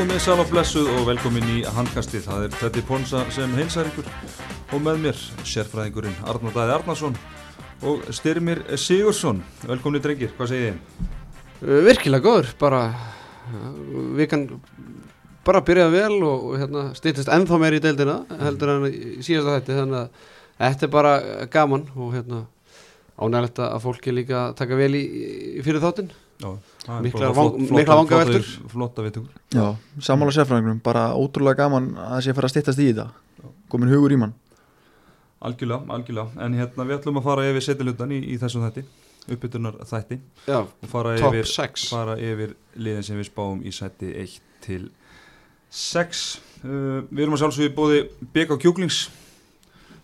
[0.00, 2.22] Komið sæl á blessuð og velkomin í handkastið.
[2.24, 4.06] Það er Teddy Ponsa sem heilsar ykkur
[4.72, 7.18] og með mér sérfræðingurinn Arnar Dæði Arnarsson
[7.84, 9.42] og Styrmir Sigursson.
[9.68, 11.04] Velkomin í drengir, hvað segir þið?
[11.60, 13.68] Uh, Virkilega góður, bara uh,
[14.16, 14.48] við kann
[15.44, 19.78] bara byrjaði vel og, hérna, stýttist ennþá meir í deildina heldur en í síðasta þetta
[19.82, 20.26] þannig að
[20.64, 21.14] þetta er bara
[21.52, 22.46] gaman og hérna
[23.20, 25.06] ánægilegt að fólki líka taka vel í,
[25.60, 26.54] í fyrir þáttinn Já,
[26.86, 28.42] það Miklar bara vang- flott- miklar flottar- vangaveltur.
[28.44, 29.40] flottar- Flotta viðtökur.
[29.54, 29.66] Já,
[30.00, 33.08] sammála sérfræðingunum, bara ótrúlega gaman að það sé að fara að styttast í þetta
[33.70, 34.34] komin hugur í mann
[35.40, 36.28] Algjörlega, algjörlega.
[36.44, 38.82] En hérna við ætlum að fara yfir setjalutan í, í þessum þætti,
[39.32, 44.10] uppbytunar þætti Já, og fara yfir, 6 fara yfir liðin sem við spáum í sæti
[44.20, 44.90] 1 til
[45.70, 46.40] 6.
[46.64, 48.02] Uh, við erum að sjálfsögja bóði
[48.34, 49.08] BK Kjúklings.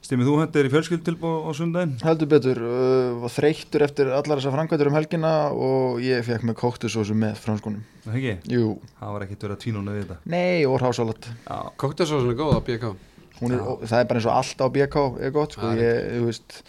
[0.06, 1.94] Stimið þú hendur í fjölskyldtilbóð á sundaginn?
[2.06, 6.58] Heldur betur, uh, var þreyttur eftir allar þessar framkvæmdur um helgina og ég fekk með
[6.60, 8.34] kóktusósu með franskunum Það ekki?
[8.54, 8.68] Jú,
[9.00, 10.18] Það var ekkert verið að tvínuna við þetta.
[10.30, 12.92] nei, og rásalat Já, Koktelsósun er góð að BK
[13.40, 15.82] Hún er, ó, það er bara eins og allt á BK er gott, sko, er
[15.82, 16.62] ég, þú veist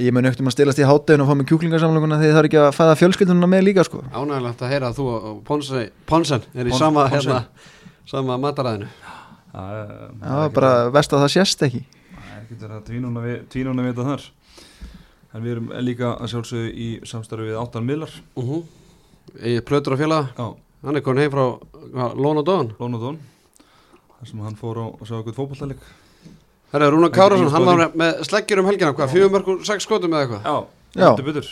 [0.00, 2.60] ég mun um að stilast í háttegin og fá mig kjúklingarsamlinguna þegar það er ekki
[2.64, 4.00] að fæða fjölskyldununa með líka, sko.
[4.16, 7.40] Ánægilegt að heyra að þú og Ponsen, Ponsen er í Pons- sama, hérna,
[8.08, 8.88] sama mataræðinu.
[9.52, 9.94] Það er
[10.24, 11.82] Það var bara vest að það sést ekki.
[11.84, 11.99] er
[12.50, 14.24] ekkert verið að tvínuna við, tvínuna við þetta þar.
[15.30, 18.10] En við erum líka að sjálfsögja í samstarfi við áttan miðlar.
[18.34, 18.62] uh -huh.
[19.46, 21.60] Ég plötur félaga Já, Hann er komin heim frá
[21.92, 23.18] hvað, Lón og Dón Lón og Dón.
[24.18, 25.78] Þar sem hann fór á að sjá eitthvað fótballtælik.
[26.72, 30.12] Herra, Rúna Ekki Kárasson, hann var með sleggjur um helgina, hvað, fjögur mörgur, sex skotum
[30.12, 30.66] eða eitthvað Já,
[31.04, 31.46] heldur betur.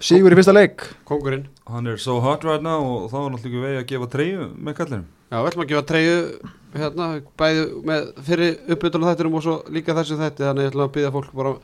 [0.00, 3.46] Sigur í fyrsta leik Kongurinn Hann er so hot right now og þá var náttúrulega
[3.46, 5.06] ekki vegi að gefa treyju með kallinum.
[5.30, 6.16] Já, við ætlum að gefa treyju
[6.74, 7.06] hérna,
[7.38, 11.14] bæði með fyrir uppbytula þættinum og svo líka þessu þætti þannig ég ætlum að byggja
[11.14, 11.54] fólk bara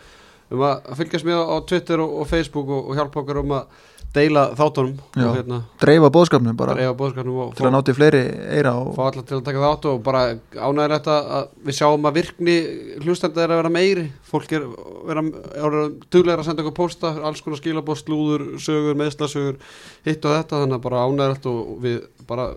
[0.55, 3.85] um að fylgjast með á Twitter og, og Facebook og, og hjálpa okkur um að
[4.17, 5.25] deila þáttunum Já.
[5.27, 8.21] og hérna, dreifa bóðskapnum bara dreifa bóðskapnum og til að fá, náti fleiri
[8.55, 10.23] eira og fá alla til að taka þátt og bara
[10.55, 12.57] ánægilegt að að við sjáum að virkni
[13.03, 14.71] hlustandi er að vera meiri fólk er
[15.11, 15.27] vera,
[15.59, 15.77] er
[16.07, 19.61] duglegar að senda okkur pósta alls konar skilabóð, slúður, sögur, meðslasögur
[20.07, 22.49] hitt og þetta, þannig að bara ánægilegt og við bara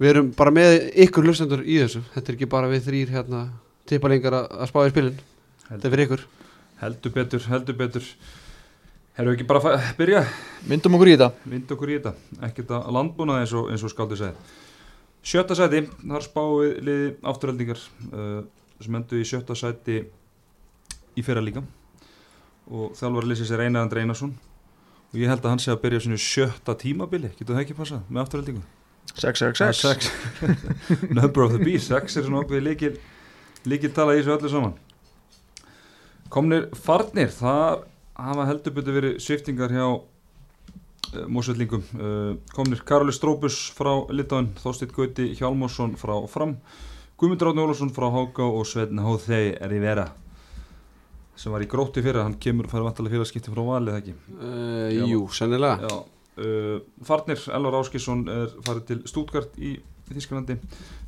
[0.00, 3.44] við erum bara með ykkur hlustendur í þessu þetta er ekki bara við þrýr hérna
[3.88, 5.20] tippalingar að, að spá í spilin
[5.68, 6.26] þetta er fyrir ykkur
[6.84, 8.06] Heldur betur, heldur betur.
[9.14, 10.24] Herru ekki bara að byrja?
[10.66, 12.12] myndum okkur í þetta Vind okkur í þetta.
[12.48, 14.34] Ekkert að landbúna eins og, eins og skáldi segi.
[15.24, 17.80] Sjötta sæti, þar spáum við liði afturhaldingar
[18.10, 18.42] uh,
[18.82, 20.02] sem endur í sjötta sæti
[21.14, 21.62] í fyrra líka
[22.68, 26.04] og þjálfur liðsins er Einar Andri Einarsson og ég held að hann sé að byrja
[26.04, 28.64] sinu sjötta tímabili, getur það ekki passað með afturhaldingu?
[29.14, 30.10] 666
[31.18, 32.96] Number of the beast, 6 er svona okkur líkil
[33.68, 34.74] líkil tala í þessu öllu saman.
[36.32, 40.02] Komnir farnir það hafa heldur betur verið sviftingar hjá uh,
[41.30, 46.58] mósveldingum uh, Komnir Karoli Stróbus frá Litáin, Þorsteinn Gauti Hjálmarsson frá Fram
[47.20, 50.10] Guðmundur Átni Ólafsson frá Háká og Sveinn Hóþei er í vera
[51.38, 54.12] sem var í grótti fyrir, hann kemur færi vantalega félagskipti frá valið ekki?
[54.38, 55.06] Uh.
[55.10, 55.88] Jú, sennilega.
[55.88, 55.96] Já,
[56.40, 59.76] uh, Farnir, Elvar Áskisson er farið til Stútgart í
[60.10, 60.58] Þísklandi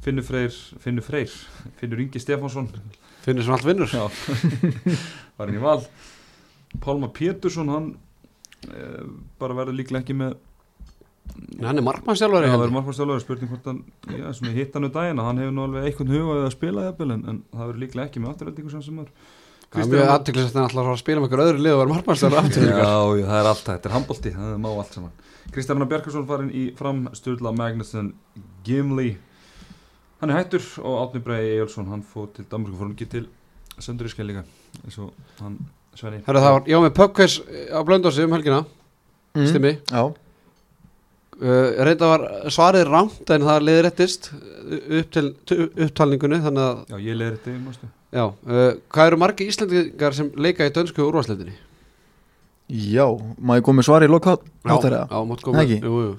[0.05, 1.33] Finnur Freyr, Finnur Freyr
[1.81, 2.71] Finnur Ingi Stefánsson.
[3.27, 3.91] Finnir sem allt vinnur.
[3.93, 5.81] Var hann í val.
[6.83, 7.89] Pálma Pétursson hann
[8.71, 9.07] uh,
[9.41, 10.37] bara verður líklega ekki með
[11.59, 12.61] En hann er markmannstjálfari það hérna.
[12.63, 13.81] verður markmannstjálfur spurning hvort hann,
[14.15, 16.85] já, svona hitt hann daginn að hann hefur nú alveg einhvern huga við að spila
[16.87, 19.11] jafnvel, en, en það verður líklega ekki með afturöldingu sem sem er
[19.77, 21.93] Það er mjög aðtöklis að hann ætlar að spila með einhver öðru lið og vera
[21.93, 24.97] markmannstjálfari aftur Já, já, það er allt það, þetta er handbólti, það er má allt
[24.99, 25.15] saman.
[25.55, 28.13] Kristján Bjarkarsson farin í fram Sturla Magnusson
[28.67, 29.11] Gimli.
[30.21, 33.27] Hann er hættur og Átni Brei Ejjálsson, hann fór til Danmarku fór hann ekki til
[33.77, 34.43] Sönduríska líka
[34.83, 35.61] eins og hann
[35.97, 36.23] Svenni.
[36.27, 37.39] Herra, það var, já með pubquiz
[37.73, 38.65] á Blöndósi um helgina
[39.37, 39.47] Mm.
[39.51, 39.71] Stimmi.
[39.93, 40.01] Já,
[41.45, 45.27] uh, reynda var svarið rámt en það liði réttist upp til
[45.87, 50.31] upptalningunni þannig að, Já, ég leir þetta, mástu já, uh, hvað eru margi Íslandingar sem
[50.39, 51.57] leika í dönsku úrvarsleitinni?
[52.67, 53.07] já,
[53.39, 54.37] maður komið svar í loka
[54.67, 55.81] áttar já, mátt koma ekki?
[55.83, 56.15] jú, jú.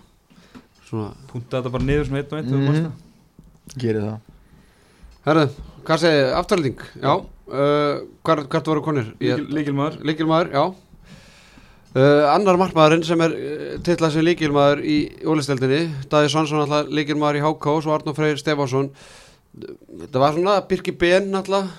[0.87, 2.91] Svona, Punta þetta bara niður svona eitt og eitt mm.
[3.75, 4.19] Gerir það
[5.27, 5.47] herra,
[5.83, 6.83] hvað segir aftalning?
[7.03, 9.09] Já, uh, hvert voru konir?
[9.19, 10.63] Líkil, Líkilmaður Líkilmaður, já
[11.97, 14.97] uh, Annar markmaðurinn sem er uh, titlað sem líkilmaður í
[15.27, 18.91] ólisteldinni Daði Svansson alltaf líkilmaður í HK og Arnó Freyr Stefánsson
[19.57, 21.69] Þetta var svona Birki Ben alltaf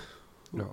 [0.56, 0.66] Já.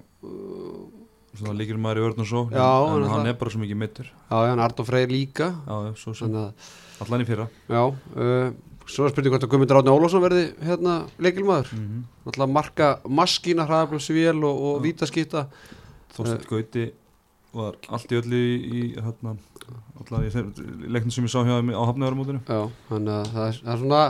[1.35, 3.61] Svona líkilmaður í vörn og svo Já, en, hann en er hann er bara svo
[3.61, 5.51] mikið mittur Já, já, en Arnó Freyr líka.
[5.67, 7.49] Allan í fyrra.
[7.67, 8.53] Já uh,
[8.85, 12.03] Svo er spurning hvort að Guðmundur Átni Ólafsson verði hérna líkilmaður mm -hmm.
[12.29, 15.47] Alltaf marka maskína hraðablöfsvél og, og vítaskýta
[16.15, 16.91] Þorsteinn Gauti
[17.55, 19.35] var allt í öllu í, í hérna,
[19.99, 20.29] allar í
[20.91, 24.01] leiknum sem ég sá hjá á hafnæðarmótinu Já, þannig að er, það er svona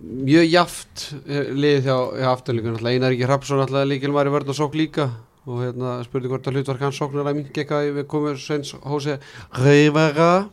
[0.00, 4.58] mjög jaft eh, lið hjá, hjá afturlíkun alltaf Einar Ríkir Hrapsson alltaf líkilmæri vörn og
[4.58, 5.10] sók líka.
[5.46, 9.14] Og hérna spurði hvort að hlutvark hans sóknar að mingi eitthvað við komum sveins hósi
[9.54, 10.48] Reyvera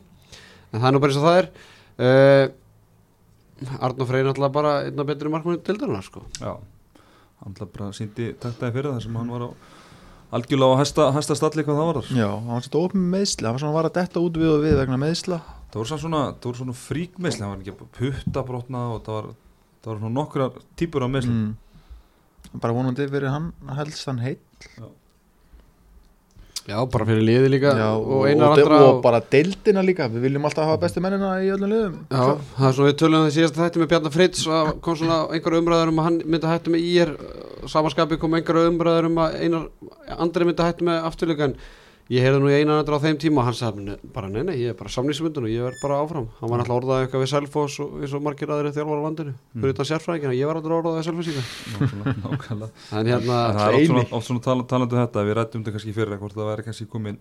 [0.70, 1.48] en það er nú bara eins og það er.
[1.94, 2.46] Uh,
[3.80, 6.22] Arnó Freyr alltaf bara einna betri markmann til dæna sko.
[6.38, 6.54] Já,
[7.40, 9.50] hann alltaf bara síndi taktaði fyrir það sem hann var á
[10.34, 13.12] algjörlega á hæsta, hæsta stalli hvað það var þar Já, hann var svolítið opið með
[13.14, 15.38] meðsla hann var svona að vara að detta út við og við vegna meðsla
[15.74, 16.18] Það voru svona,
[16.54, 19.24] svona fríkmeisli, það var ekki að putta brotna og það var,
[19.82, 20.44] það var svona nokkra
[20.78, 22.60] típur af meisli mm.
[22.62, 24.68] bara vonandi fyrir hann helst hann heitt
[26.64, 30.06] Já, bara fyrir liði líka Já, og og, einar og, andra og bara deildina líka.
[30.08, 31.98] Við viljum alltaf hafa bestu mennina í öllum liðum.
[32.08, 32.22] Já,
[32.54, 35.18] það er svona við tölum um það síðast þætti með Bjarnar Fritz að kom svona
[35.34, 37.12] einhverju umræður um að hann myndi að hættu með ír
[37.74, 39.68] samanskapi kom einhverju umræður um að einar
[40.16, 41.58] andri myndi að hættu með afturleika en
[42.12, 44.42] ég heyrði nú í einan andri á þeim tíma og hann sagði "Nei, bara nei
[44.44, 46.26] nei, ég er bara samlýsmyndun og ég verð bara áfram.
[46.40, 49.34] Hann var alltaf orðað eitthvað við Selfoss og eins og margir aðri þjálfar á landinu
[49.54, 51.40] fyrir utan sérfræðingina, ég var alltaf orðað við
[52.24, 52.70] nákvæmlega.
[52.92, 54.12] en hérna, það er oft svona, eini.
[54.12, 56.86] oft svona tala, talandi um þetta, við rættum þetta kannski fyrir hvort það væri kannski
[56.92, 57.18] komin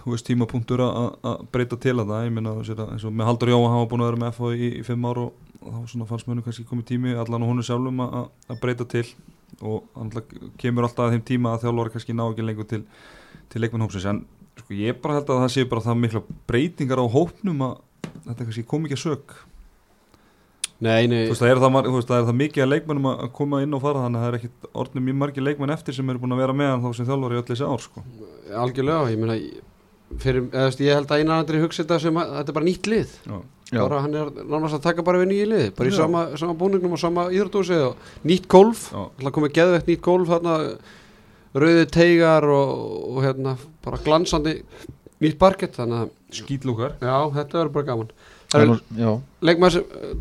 [0.00, 0.98] þú veist tímapunktur að
[1.28, 4.04] að breyta til að það, ég minna eins og með Haldur Jóa hann var búin
[4.04, 6.86] að vera með FH í, í fimm ár og, þá svona fannst mönnu kannski komið
[6.88, 8.30] tími allan og honu sjálfum að,
[8.62, 9.04] breyta til.
[9.60, 9.84] Og
[10.60, 12.84] kemur alltaf að þeim tíma að þjálfari kannski ná ekki lengur til,
[13.50, 14.24] til leikmennhópsins en
[14.60, 17.78] sko, ég bara held að það sé bara það mikla breytingar á hópnum að
[18.26, 19.38] þetta kannski kom ekki að sök.
[20.80, 21.26] Nei, nei.
[21.28, 21.74] Þú veist, það er það,
[22.08, 24.38] það er það mikið að leikmennum að koma inn og fara þannig að það er
[24.38, 27.08] ekkit orðnum mjög margir leikmenn eftir sem eru búin að vera með hann þá sem
[27.10, 28.04] þjálfari í öll þessi ár sko.
[28.62, 29.36] algjörlega, ég meina
[30.20, 32.68] fyrir, eða, veist, ég held að einar andri hugsa þetta sem að þetta er bara
[32.70, 33.12] nýtt lið.
[33.28, 33.36] Já.
[33.84, 36.96] Bara hann er nánast að taka bara við nýju liði bara í sama, sama búningnum
[36.96, 40.56] og sama íðrúdósi og nýtt golf, alltaf komið geðveitt nýtt golf þarna
[41.54, 42.72] rauði teigar og,
[43.10, 44.60] og hérna bara glansandi
[45.20, 48.10] nýtt parkett þannig að Skítlúkar já, þetta verður bara gaman.
[48.50, 48.74] Sem-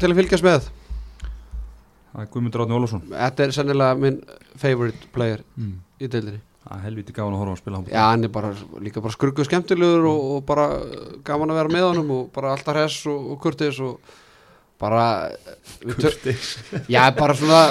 [0.02, 0.70] til að fylgjast með?
[2.10, 3.04] Það er Guðmundur Átni Ólafsson.
[3.12, 4.18] Þetta er sennilega minn
[4.58, 5.76] favorite player mm.
[6.02, 6.42] í deildinni.
[6.64, 8.50] Það er helviti gaman að horfa að spila hann já, hann er bara
[8.84, 10.66] líka bara skruggu skemmtilegur og, og bara
[11.26, 14.18] gaman að vera með honum og bara alltaf hress og, og kurtis og
[14.82, 15.06] bara
[15.82, 16.52] tö- Kurtis
[16.92, 17.64] Já, bara svona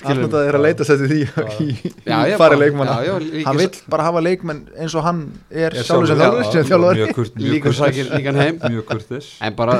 [0.00, 1.20] viðkunnarlegur alltaf það er að leita sér til því
[2.10, 2.96] fari bara- leikmanna.
[3.04, 5.20] já, já, hann vill bara hafa leikmenn eins og hann
[5.50, 8.60] er sjálfur sem þjálfur líka sækir líkan heim.
[9.40, 9.78] En bara,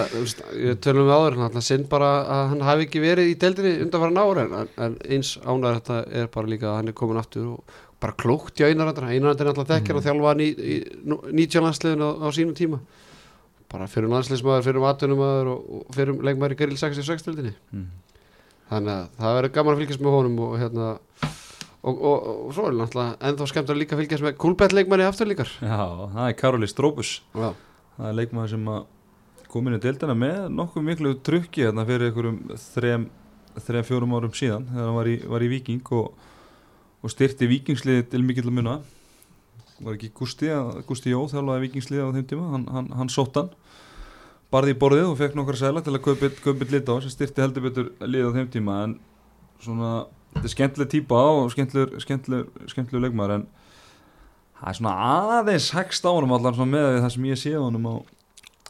[0.85, 4.45] tölum við áður Alltaf sinn bara að hann hafi ekki verið í deildinni undanfæra ára
[4.47, 8.17] en, en eins ánæður þetta er bara líka að hann er komin aftur og bara
[8.17, 12.09] klókt í einarandar einarandar er alltaf þekkjar og þjálfa hann í, í 19 landsliðin á,
[12.25, 12.81] á sínum tíma.
[13.71, 17.85] Bara fyrir landsliðsmaður, fyrir atvinnumæður og, fyrir leikmaður í Geril 66 deildinni mm.
[18.71, 20.87] Þannig að það verður gaman að fylgjast með honum og hérna
[21.81, 25.31] og, og, og svo er náttúrulega ennþá skemmt að líka fylgjast með kúlbett leikmanni aftur
[25.31, 25.51] líkar.
[25.65, 25.81] Já,
[26.15, 27.51] það er Karoli Stróbus Já,
[27.97, 28.83] Það er leikmaður sem að
[29.51, 32.39] kom inn í deildina með nokkuð miklu trukki hérna fyrir einhverjum
[32.71, 33.09] þrem,
[33.67, 36.29] þrem fjórum árum síðan þegar hann var í, var í Viking og,
[37.03, 38.77] og styrti Vikingsliði til mikill að muna.
[39.81, 40.53] Var ekki Gusti,
[40.87, 42.51] Gusti Jó þjálfaði Vikingsliði á þeim tíma?
[42.55, 43.51] Hann, hann, hann sótt hann
[44.51, 47.67] barði í borðið og fekk nokkra sæla til að kaupa lit á sem styrti heldur
[47.69, 48.79] betur liðið á þeim tíma.
[48.87, 48.97] En
[49.63, 49.93] svona
[50.35, 53.47] þetta er skemmtileg típa og skemmtilegur, skemmtilegur, skemmtilegur leikmaður en
[54.61, 54.95] það er svona
[55.39, 57.95] aðeins hægst á allan svona með við það sem ég sé á honum á,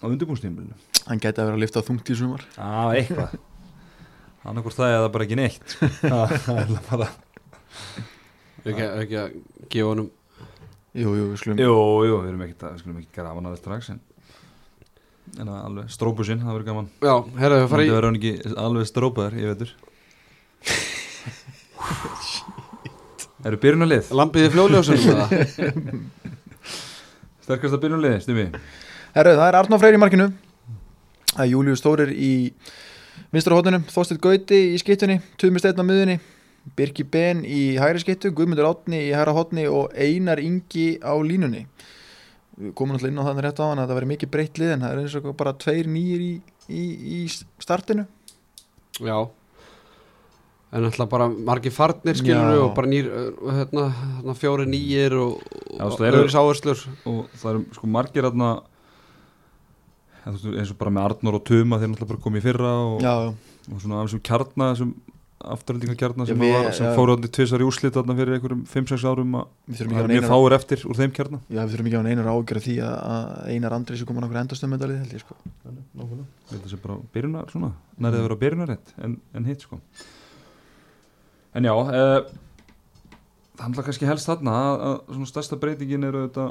[0.00, 0.76] á undirbúnstímbilinu
[1.08, 2.44] hann gæti að vera að lifta þungt í sumar.
[2.54, 3.36] Já, eitthvað.
[4.40, 5.74] Annarkvort það er það bara ekki neitt.
[6.46, 7.08] Það er bara
[8.64, 9.34] ekki, ekki að
[9.72, 10.08] gefa honum
[10.96, 11.74] jú, jú, við slum Jú,
[12.06, 14.00] jú, við erum ekkert að, við skulum ekki grafa hann aðeins strax en,
[15.38, 16.88] en alveg strópusinn, það verður gaman.
[17.04, 18.32] Já, herra, Það verður hann ekki
[18.64, 19.70] alveg strópaður, ég veitur
[23.48, 24.10] Eru byrjunarlið?
[24.12, 25.26] lampiði fljóðljósunum eða?
[27.46, 28.44] Sterkasta byrjunarlið, stumi
[29.14, 30.26] Herru, það er Arnó Freyr í markinu.
[31.32, 32.28] Það er Július Stórir í
[33.34, 36.18] vinstra hóttunum, Þorsteinn Gauti í skittunni Tumi Steinn á miðunni
[36.76, 41.64] Birki Ben í hægri skittu, Guðmundur Átni í hægra hótni og Einar Ingi á línunni
[42.60, 44.72] Við komum náttúrulega inn á þannig rétt á hann að það verið mikið breytt lið
[44.74, 46.32] en það er eins og bara tveir nýjir í,
[46.68, 46.82] í,
[47.16, 47.20] í
[47.64, 48.04] startinu.
[49.00, 49.16] Já.
[50.70, 52.62] En alltaf bara margir farnir skilur Já.
[52.62, 55.40] og bara nýr uh, hérna, hérna, fjóri nýjir og,
[55.72, 58.50] Já, og öðru sáherslur og það eru sko margir aðna
[60.28, 63.14] eins og bara með Arnór og Tuma þeir náttúrulega bara komið í fyrra og, Já,
[63.72, 64.92] og svona af þessum kjarna þessum
[65.40, 66.92] afturhendinga kjarna sem, við- var, sem já.
[66.98, 69.46] fóru átni tvisar í úrslit þarna fyrir einhverjum 5-6 árum að
[69.78, 71.40] það er mjög fáir eftir úr þeim kjarna.
[71.48, 74.40] Já, við þurfum ekki að hafa einar ágjör því að, Einar Andri sé komin okkur
[74.42, 75.36] endastömmendalið held ég sko.
[76.50, 77.72] Held að sé bara byrjunar svona.
[78.00, 79.80] Nærið að vera byrjunarrétt en, en hitt sko.
[81.56, 81.86] En já uh,
[83.56, 86.50] það handla kannski helst þarna að, að svona stærsta breytingin eru þetta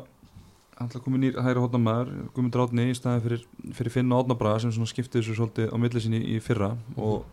[0.80, 3.42] alltaf komin í hægri hóttamæður Guðmundur Átni í staðin fyrir,
[3.76, 6.70] fyrir Finn og Átnabraga sem svona skiptið þessu svolítið á milli sinni í fyrra.
[6.96, 7.26] Og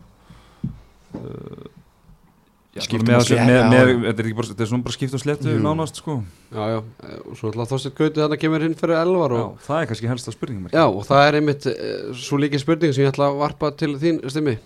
[2.77, 3.43] já, Skiptum með, já.
[3.71, 5.59] með, þetta er ekki bara, þetta er svona bara skipt og sléttu Jú.
[5.63, 6.17] nánast sko.
[6.53, 9.91] Já, já, eh, og svo ætla Þorsteinn Gauti þannig kemur inn fyrir Elvar það er
[9.91, 13.31] kannski helsta spurningum já, og það er einmitt eh, svo líki spurning sem ég ætla
[13.31, 14.57] að varpa til þín stimmi.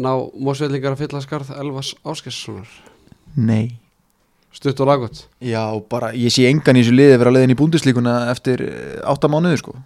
[0.00, 2.68] Ná mósveitlingar að fylla skarð Elvars Áskessonar
[3.36, 3.76] Nei.
[4.56, 8.14] Stutt og lagot Já, bara ég sé engan í þessu liði vera leiðin í búndislíkuna
[8.32, 9.76] eftir eh, átta mánuði sko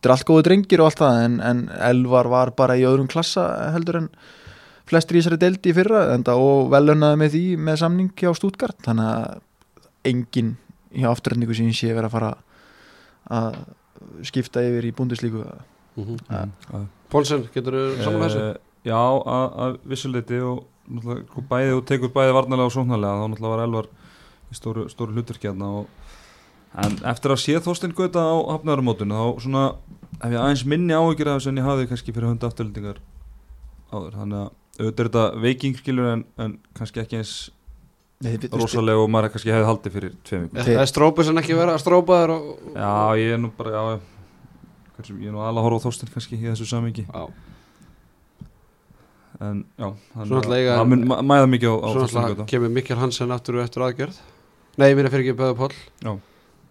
[0.00, 1.58] Þetta er allt góðu drengir og allt það en, en
[1.90, 4.06] Elvar var bara í öðrum klassa heldur en
[4.88, 8.80] flestir í þessari deldi í fyrra enda, og velunnaði með því með samning hjá Stútgart
[8.86, 10.54] þannig að engin
[10.96, 12.32] hjá afturhendingu sem ég sé vera að fara
[13.30, 13.60] að
[14.26, 16.18] skipta yfir í búndislíku mm -hmm.
[16.30, 16.48] Ja.
[16.72, 16.88] mm.
[17.12, 18.48] Pólsen, getur þú saman þessu?
[18.48, 23.18] Eh, Já, að, að vissuleiti og náttúrulega sko, bæði og tekur bæði varnarlega og sóknarlega
[23.20, 23.88] þá náttúrulega var Elvar
[24.50, 25.86] í stóru, stóru hlutverki hérna og
[26.78, 29.64] en eftir að sé Þorstein Gauta á hafnaðarmótinu þá svona
[30.20, 33.00] hef ég aðeins minni áhyggjur af þessu en ég hafði kannski fyrir hönda afturlendingar
[33.90, 34.18] áður.
[34.20, 34.50] Þannig að
[34.80, 37.34] auðvitað er þetta veiking skilur en, en kannski ekki eins
[38.52, 40.62] rosalega og maður kannski hefði haldið fyrir tveim vikum.
[40.62, 42.48] Það er strópið sem ekki vera að strópa þér og...
[42.74, 43.84] Já, ég er nú bara, já
[45.00, 47.22] ég er nú alveg að horfa á Þorstein kannski í þessu samingi Já,
[49.40, 53.86] en já, það mæða mikið á, á svo náttúrulega kemur Mikkel Hansen aftur og eftir
[53.86, 54.18] aðgerð.
[54.76, 56.18] Nei, ég minna fyrir ekki Böða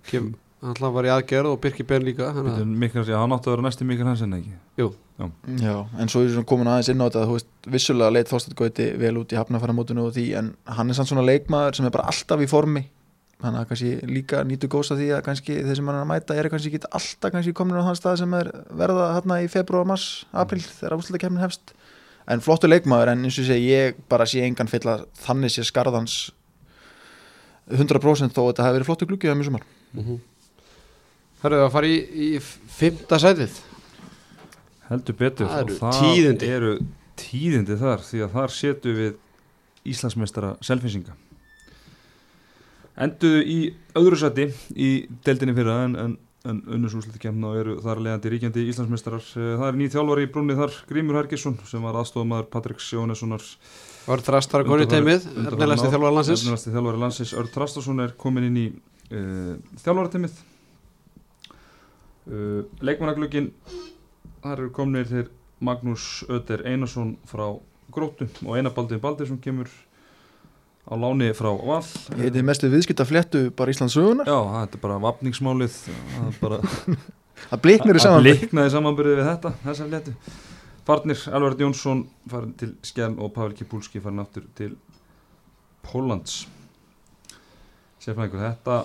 [0.08, 3.48] Kem, Hann að var í aðgerð og Birki Ben líka að- Mikkel, já, hann átti
[3.48, 4.51] að vera næsti Mikkel Hansen ekki?
[5.60, 8.56] Já, en svo er svona komin aðeins inn á þetta þú veist, vissulega leit Þorsteinn
[8.60, 11.91] Gauti vel út í hafnafæramótinu og því en hann er samt svona leikmaður sem er
[11.91, 12.86] bara alltaf í formi.
[13.39, 16.12] Þannig að kannski líka nýtu góðs að því að kannski þeir sem hann er að
[16.12, 19.48] mæta eru kannski ekki alltaf kannski komin á þann stað sem er verða hérna í
[19.51, 21.72] februar, mars, april þegar úrslutakefnin hefst.
[22.27, 26.32] En flottu leikmaður en eins og segi ég bara sé engan fylla þannig sé skarðans
[27.72, 30.19] 100% þó að þetta hefði verið flottu gluggi á mjög sumar Mhm.
[31.43, 32.29] Hörðu að fara í, í
[32.79, 33.53] fymta sætið.
[34.89, 36.50] Heldur betur Það eru tíðindi.
[36.50, 36.74] eru
[37.19, 39.17] tíðindi þar því að þar setu við
[39.89, 41.13] Íslandsmeistara selfinsinga
[43.00, 43.60] enduðu í
[44.00, 44.89] öðru seti í
[45.25, 46.15] deildinni fyrra en, en,
[46.50, 49.24] en unnus úrslutakefna og eru þar leiðandi ríkjandi Íslandsmeistarar.
[49.39, 53.46] Eh, það er nýð þjálfari í brúnni þar Grímur Hergesson sem var aðstofamaður Patrik Sjónessonar
[54.10, 57.34] Var þrastar að koni teimið Efnilegasti þjálfari landsins.
[57.39, 58.67] Örn Trastarsson er komin inn í
[59.13, 60.39] uh, þjálfarateimið
[62.30, 63.51] uh, Leikmannaglögin
[64.44, 65.30] þar eru kominir þeir
[65.66, 67.46] Magnús Öder Einarsson frá
[67.92, 69.72] Gróttu og Einar Baldur Baldursson kemur
[70.89, 71.84] á láni frá Val.
[72.18, 76.38] Ég heiti mestu viðskipta fléttu bara Íslands sögunar Já, þetta er bara vapningsmálið það er
[76.44, 76.62] bara
[77.50, 80.16] það bliknaði samanbyrði við þetta þessar letu
[80.89, 82.00] Farnir, Elvar Jónsson
[82.32, 84.72] farin til Skjern og Pavel Kipulski farin aftur til
[85.86, 86.48] Póllands.
[88.01, 88.78] Sérfræðingur, þetta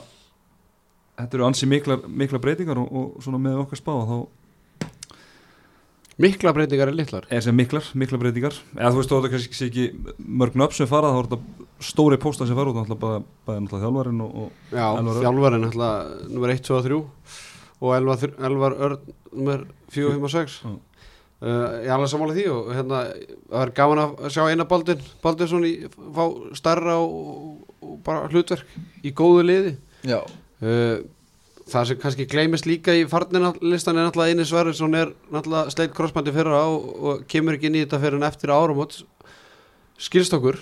[1.18, 4.16] þetta eru ansi mikla, mikla breytingar og, og svona með okkar spá þá
[6.14, 7.24] Mikla breytingar er litlar.
[7.34, 8.54] Er sem miklar, mikla breytingar.
[8.76, 9.86] Eða þú veist þú þetta kannski sé ekki
[10.22, 13.62] mörg nöfn sem fara þá er þetta stóri póstar sem fara út náttúrulega bara, bara
[13.64, 14.84] náttúrulega þjálfarinn og, og Já,
[15.72, 15.88] ætla
[16.30, 17.00] Númer 1, 2 og 3
[17.82, 20.70] Og Elvar, Þr- Elvar Örn Númer 4, 5 og 6 Já.
[20.70, 23.02] uh, Ég er alveg sammála því og hérna
[23.50, 26.24] Það er gaman að sjá eina Baldin Baldinsson í fá
[26.62, 29.74] starra og, og bara hlutverk í góðu liði.
[30.06, 30.20] Já,
[31.64, 36.34] Það sem kannski gleymist líka í farninalistan er náttúrulega eini Sverrisson er náttúrulega sleitt krossbandi
[36.34, 38.98] fyrra og, og kemur ekki inn í þetta fyrir en eftir áramót.
[39.96, 40.58] Skilst okkur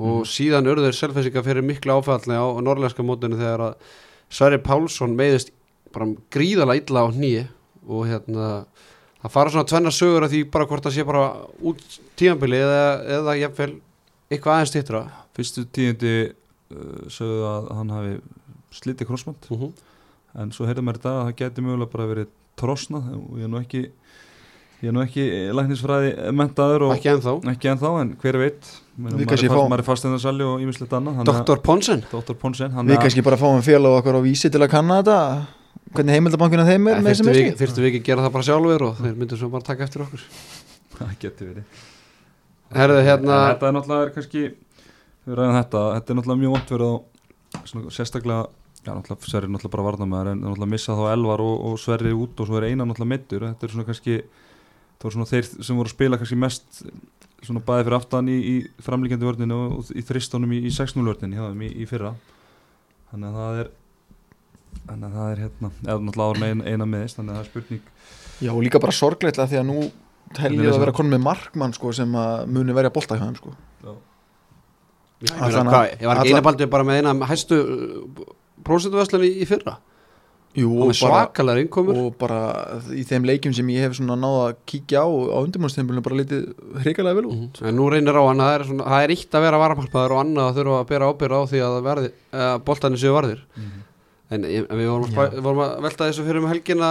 [0.00, 3.92] og síðan urður selfessinga fyrir mikla áfæðalni á, á norrlæska mótinu þegar að
[4.32, 5.52] Sverri Pálsson meiðist
[5.94, 7.46] bara gríðala illa á nýi
[7.86, 8.48] og hérna
[9.22, 11.26] það fara svona tvenna sögur að því bara hvort það sé bara
[11.70, 11.84] út
[12.18, 12.82] tímanbili eða,
[13.18, 13.70] eða jafnvel
[14.30, 15.02] eitthvað aðeins stýttra
[15.36, 18.16] fyrstu tíðindi uh, sögðu að hann hafi
[18.74, 19.72] slitið krossmand uh -huh.
[20.42, 23.04] en svo heyrðum mér þetta að það geti mögulega bara verið trosnað.
[23.16, 23.82] Og ég er nú ekki
[24.82, 25.24] ég er nú ekki
[25.56, 27.34] læknisfræði mentaður og ekki ennþá.
[27.52, 28.62] ekki ennþá en hver veit.
[28.96, 29.70] Við maður, kannski er fáum-
[31.24, 31.60] Dr.
[31.64, 32.04] Ponsen.
[32.10, 32.34] Dr.
[32.34, 35.46] Ponsen hann við kannski bara fáum félag okkar á vísi til að kanna þetta.
[35.94, 39.14] Hvernig heimildabankina þeim er þurftu við, við ekki að gera það bara sjálfur og þeir
[39.16, 40.20] myndu svo bara taka eftir okkur.
[40.96, 41.64] Það getur verið.
[42.74, 44.42] Herðu hérna þetta er náttúrulega er kannski
[45.26, 46.94] við ræðum þetta, þetta er náttúrulega mjög vont verið á
[47.70, 48.46] svona, sérstaklega
[48.86, 52.12] já, náttúrulega Sverri er náttúrulega bara varnamæður en náttúrulega missa þá Elvar og, og Sverri
[52.16, 55.50] út og svo er eina náttúrulega meittur þetta er svona kannski það voru svona þeir
[55.52, 56.82] sem voru að spila kannski mest
[57.46, 58.54] svona bæði fyrir aftan í, í
[58.84, 62.14] framlíkjandi vörninu og, og í þristónum í, í 6-0 vörninu hjá þeim í, í fyrra
[63.10, 63.74] þannig að það er
[64.86, 67.52] þannig að það er hérna eða náttúrulega ára eina, eina meðist þannig að það er
[67.52, 67.84] spurning
[68.36, 69.78] Já, og líka bara sorgleitt að því að nú
[70.34, 70.96] lesa að vera það?
[70.98, 73.54] konum með markmann sko, sem að muni verja þeim sko.
[75.24, 78.24] Ég meina, að- hvað, ég var ekki einabaldur bara með eina hæstu uh,
[78.66, 79.78] prósentuverslun í, í fyrra?
[80.56, 81.96] Jú, og svakalega innkomur.
[82.00, 82.36] og bara
[82.96, 86.46] í þeim leikjum sem ég hef náða að kíkja á á undirbúinstempilinu bara litið
[86.80, 87.60] hrikalega vel út.
[87.60, 87.66] Mhm.
[87.68, 90.56] en nú reynir á hann að það er, eitt að vera varamarkmaður og annað að
[90.60, 93.42] þurfa að bera ábyrða á því að verði, uh, boltanir séu varðir.
[94.30, 96.88] En ég, en við vorum, að spæ- vorum að velta þessu fyrir um helgina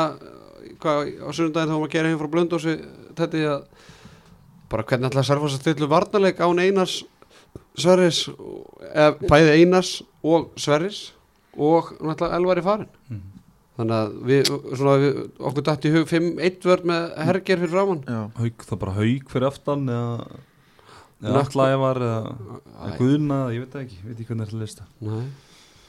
[0.79, 2.75] hvað, á sunnudaginn þá vorum að gera heim frá Blöndósi
[3.17, 3.65] að
[4.69, 7.03] bara hvernig ætlaði Sarfors að stilla varnarleik án Einars
[7.77, 8.23] Sverris
[8.93, 10.99] eða bæði Einars og Sverris
[11.55, 13.21] og náttúrulega Elvar í farin Mhm.
[13.75, 15.15] þannig að við, svona, við
[15.49, 19.31] okkur dætt í hug 5-1 vörð með herger fyrir framann Já, Hauk, það bara haug
[19.33, 20.27] fyrir aftan eða
[21.25, 22.35] allævar eða,
[22.85, 24.85] eða guðna, ég veit það ekki, veit ekki hvernig það er að lista.
[25.01, 25.25] Nei.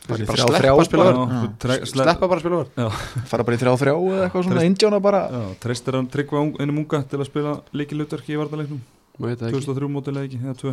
[0.07, 1.87] Bara í bara sleppa þrjá spila bara.
[1.90, 2.99] sleppa bara spila vörð
[3.33, 5.23] fara bara í þrjá þrjá eða eitthvað svona indjána bara.
[5.64, 8.81] Treystir hann tryggva einum unga til að spila í
[9.16, 9.61] Maður veit það ekki?
[9.64, 10.73] 2003 mótilega ekki, eða 2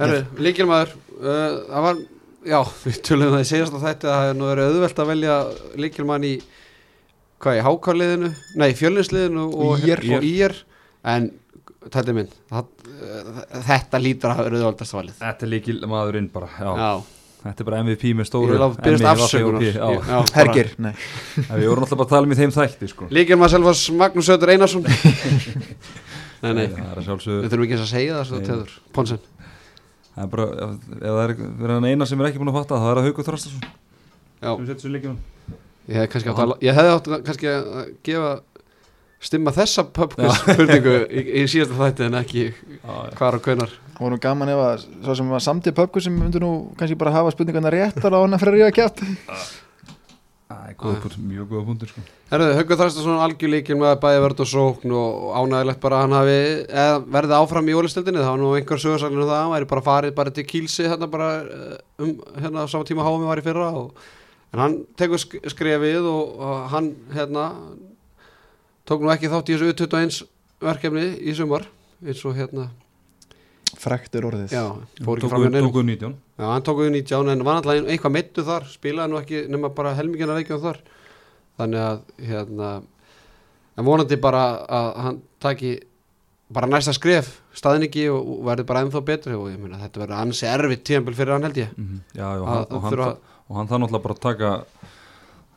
[0.00, 2.00] Herru, líkilmaður uh, það var,
[2.52, 5.04] já, við tölum um það í segjast á þetta að það er nú verið auðvelt
[5.04, 5.36] að velja
[5.84, 6.32] líkilmann í
[7.40, 10.04] hvað, í hákáliðinu, nei, fjölinsliðinu og ÍR.
[10.16, 10.58] og ír.
[11.10, 11.30] En,
[11.86, 15.16] þetta er minn það, uh, þetta lítur að hafa verið auðveldast valið.
[15.22, 18.66] Þetta er líkil maðurinn bara, já, já, þetta er bara MVP með ég stóru vil
[18.66, 20.30] að byrjast afsökunar.
[20.36, 20.92] Hergir, nei.
[21.36, 23.08] Við vorum alltaf bara að tala um í þeim þætti sko.
[23.16, 24.88] líkilmaður selvas Magnús Söður Einarsson.
[26.40, 28.76] Nei, nei, Það er að við þurfum ekki að segja það Nei.
[28.96, 29.18] Ponsen
[30.14, 32.80] Það er bara, ef, það er verið hann eina sem er ekki búin að fatta
[32.82, 35.18] það er að Haukur Þrastarsson já, sem setur sér leikjum
[35.90, 38.32] ég hefði kannski átt að, ég hefði átt að kannski að gefa
[39.20, 42.50] stimma þessa pubquiz spurningu í, í síðasta þætti en ekki
[43.20, 43.48] hvar og
[44.00, 46.96] Það var nú gaman ef að svo sem var samtið pöpku sem myndur nú kannski
[46.96, 49.02] bara hafa spurningarna réttar á hann að fyrir að kjátt
[50.50, 51.00] Það er góð, Ah.
[51.00, 52.00] punktur, mjög góða punktur sko.
[52.30, 56.16] Herðu, Haukur Þræstason algjör líkil með bæði verð og sókn og ánægilegt bara að hann
[56.18, 59.68] hafi eða verði áfram í ólistildinni það var nú einhver sögursagnir um það, hann væri
[59.70, 62.10] bara farið bara til Kílsi hérna bara eh, um
[62.42, 63.94] hérna sama tíma háum við var í fyrra og,
[64.52, 66.42] en hann tekur sk skrefið og,
[66.74, 67.46] hann hérna
[68.90, 70.22] tók nú ekki þátt í þessu 21
[70.66, 71.68] verkefni í sumar
[72.02, 72.70] eins og hérna,
[73.80, 74.54] Fræktur orðið.
[74.54, 74.64] Já,
[75.04, 75.68] fór ekki fram hjá neinum.
[75.70, 79.20] Tókuð 19 Já, hann tók við 19 en var alltaf eitthvað meittu þar spilaði nú
[79.20, 80.80] ekki nema bara helmingina leikjum þar.
[81.60, 82.70] Þannig að hérna
[83.78, 85.74] en vonandi bara að hann taki
[86.50, 90.16] bara næsta skref staðningi og, og verði bara ennþá betri og ég meina þetta verður
[90.18, 91.74] ansi erfitt tíðanbíl fyrir hann held ég.
[91.76, 92.00] Mhm.
[92.14, 93.10] Já, já, og að, hann, að og, hann, þurfa
[93.50, 94.50] og hann þarf náttúrulega bara að taka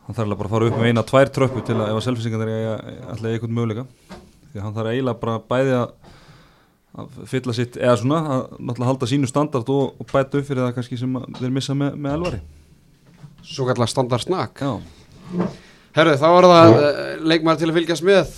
[0.03, 2.05] hann þarf alveg bara að fara upp með eina, tvær tröppu til að ef að
[2.07, 2.67] selfisingar er
[3.07, 3.85] alltaf eitthvað möguleika.
[4.51, 5.93] Því að hann þarf eiginlega bara bæði að
[6.93, 10.65] að fylla sitt, eða svona að náttúrulega halda sínu standard og, og bæta upp fyrir
[10.67, 12.41] það kannski sem að þeir missa með, með elvari.
[13.43, 14.73] Svo kallar standard snakk Já,
[15.93, 18.37] Herru, þá var það uh, leikmaður til að fylgjast með.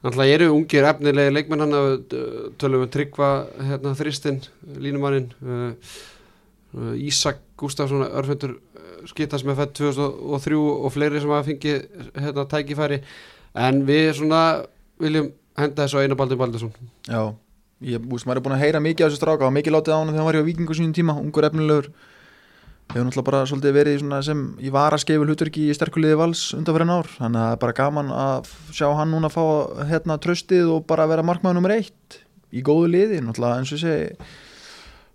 [0.00, 1.90] Náttúrulega eru ungir efnilegi leikmenn hann að
[2.60, 3.32] tölum við tryggva
[3.68, 4.38] hérna, þristinn,
[4.80, 5.98] línumannin uh,
[6.76, 11.84] uh, Ísak Gustafsson örfendur uh, skiptast með fætt 2003 og fleiri sem hafa fengið
[12.16, 13.02] hérna, tækifæri.
[13.60, 14.42] En við svona
[15.00, 16.72] viljum henda þessu á eina Baldur Baldursson.
[17.08, 17.32] Já,
[17.80, 19.98] ég búist, maður er búin að heyra mikið af þessu stráka og mikið látið á
[19.98, 21.90] hann þegar hann var hjá Víkingu sínum tíma, ungur efnilegur.
[22.90, 27.38] Hefur náttúrulega bara svolítið verið sem í varaskeifu hlutverki í sterkuliði vals undanferðin ár, þannig
[27.40, 29.44] að það er bara gaman að sjá hann núna fá
[29.86, 32.18] hérna tröstið og bara vera markmaður nummer eitt
[32.50, 34.40] í góðu liði, náttúrulega eins og ég segi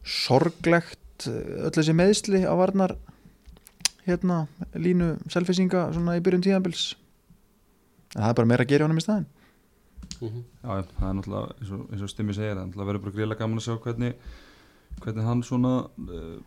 [0.05, 2.95] sorglegt eh, öll þessi meðsli á varnar
[4.05, 4.45] hérna
[4.77, 6.93] línu selfisinga svona í byrjun tíðanbils
[8.13, 9.25] það er bara meira að gera honum í staðin
[10.21, 13.41] já, já, það er náttúrulega eins og, og Stimmi segir, það er verður bara gríðlega
[13.41, 14.13] gaman að sjá hvernig
[15.03, 16.37] hvernig hann svona uh,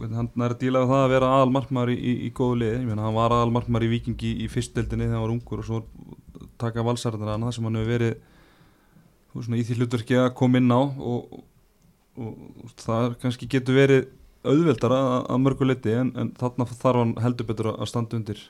[0.00, 2.78] hvernig hann er að díla það að vera aðal markmaður í, í, í góðu liði,
[2.80, 5.68] ég meina hann var aðal markmaður í Vikingi í fyrstdeldinni þegar hann var ungur og
[5.68, 5.82] svo
[6.60, 8.14] taka valsarðina hann það sem hann hefur verið
[9.34, 11.42] svona, í því hlutverki að koma inn á og,
[12.16, 12.32] og,
[12.64, 14.08] og það kannski getur verið
[14.40, 18.40] auðveldara að, að mörgu liti en, en þarna þarf hann heldur betur að standa undir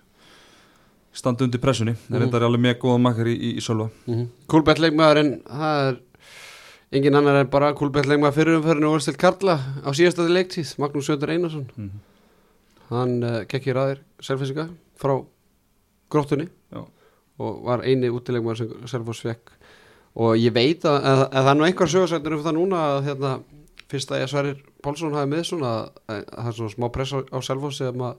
[1.12, 2.22] standa undir pressunni, mm Mhm.
[2.24, 4.28] þetta er alveg mjög góða makkar í, í, í Sölva mm -hmm.
[4.46, 5.96] Kúlbett leikmaðurinn, það er
[6.92, 11.30] engin annar en bara Kúlbett leikmaður fyrirumferðinu og Orstild Karla á síðastæði leiktíð, Magnús Söndur
[11.30, 11.90] Einarsson mm
[12.90, 14.68] hann uh, gekk í ræðir selfisinga
[14.98, 15.14] frá
[16.10, 16.82] gróttunni Já.
[17.38, 19.52] og var eini útilegmaður sem Selfoss fekk
[20.18, 23.04] og ég veit að, að, að það er nú einhver sögursættur um það núna að
[23.06, 23.32] hérna,
[23.90, 26.88] fyrst að ég Sverrir Pálsson hafi með svona að, að, að það er svona smá
[26.96, 28.16] press á, á Selfoss sem að,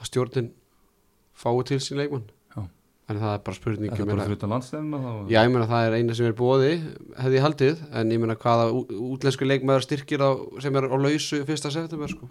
[0.00, 0.50] að stjórnin
[1.40, 2.28] fái til sín leikmann.
[3.10, 3.98] En það er bara spurning er
[5.02, 6.68] þá Já, ég meina það er eina sem er bóði
[7.18, 10.30] hefði haldið, en ég meina hvaða útlensku leikmaður styrkir á,
[10.62, 12.28] sem er á lausu fyrsta september sko.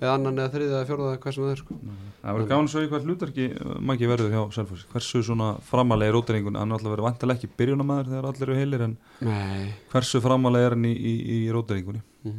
[0.00, 1.78] Eða annan eða þriðið eða fjórða eða hvað sem það er sko.
[2.24, 3.48] Það verður gaman að í hvað hlutarki
[3.86, 4.90] Maggi verður hjá Selfossi.
[4.90, 8.58] Hversu svona framalega er róteringun hann er alltaf verið vantilega ekki byrjunamæður þegar allir eru
[8.58, 9.66] heilir en Nei.
[9.94, 12.32] hversu framalega er hann í, í, í róteringunni mm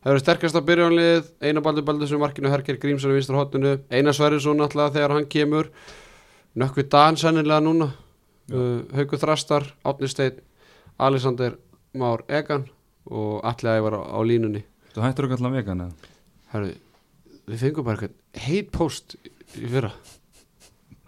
[0.00, 4.16] Það eru sterkast að byrjanlið, Einar Baldur Baldursson markinu, Herger Grímsson í vinstra hotninu, Einar
[4.16, 5.68] Sverrisson alltaf þegar hann kemur,
[6.56, 7.90] Nökkvi Dan sennilega núna,
[8.48, 10.40] uh, Haukur Þrastar, Átni Steinn,
[10.96, 11.58] Alexander
[12.00, 12.64] Már Egan
[13.10, 14.62] og Alli Ævar á, á línunni.
[14.94, 16.14] Þú hættur ekki allan vegan eða?
[16.54, 16.72] Herru,
[17.50, 19.92] við fengum bara eitthvað heit post í fyrra.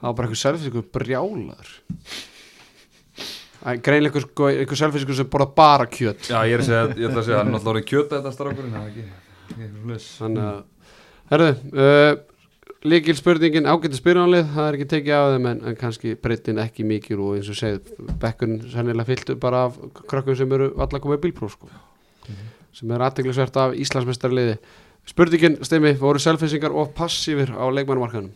[0.02, 1.72] Það var bara eitthvað selfisingur brjálaður.
[3.62, 6.26] Æ, Greinlega einhver, sko, selfisingur sem borða bara kjöt.
[6.26, 8.50] Já, ég er að segja, ég ætla að segja, hann er náttúrulega orðið þetta það
[8.50, 9.04] er ekki,
[9.52, 10.08] ekki hlulis.
[10.18, 10.96] Þannig að,
[11.30, 12.10] herru, uh,
[12.90, 16.88] líkil spurningin ágætti spyrjanlið, það er ekki tekið af þeim en, en kannski breytin ekki
[16.90, 17.94] mikil og eins og segið,
[18.26, 19.78] bekkun sennilega fylltu bara af
[20.10, 21.70] krökkum sem eru alla komið bílpróf sko,
[22.74, 24.58] sem er aðteglisvert af Íslandsmeistarliði.
[25.06, 28.34] Spurningin, Steimi, voru selfisingar of passífir á leikmannumarkanum?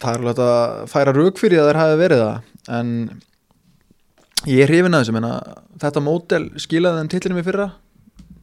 [0.00, 2.92] Það er alveg að færa rauk fyrir að þeir hafi verið það en
[4.48, 5.32] ég er hrifin að þessu menna,
[5.82, 7.68] þetta mótel skilaði þeim titlinum í fyrra.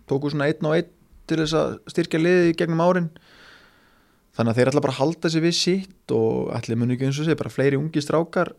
[0.09, 0.89] Tóku svona einn og einn
[1.29, 3.09] til þess að styrkja liði gegnum árin.
[4.35, 7.19] Þannig að þeir ætla bara að halda sig við sitt og ætli muni ekki eins
[7.21, 8.53] og sé bara fleiri ungi strákar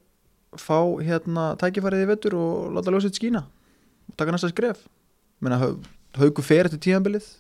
[0.60, 4.84] fá hérna tækifærið í vettur og láta ljósið skína og taka næsta skref.
[5.40, 5.58] Menna
[6.18, 7.30] haugu fer eftir tíðanbilið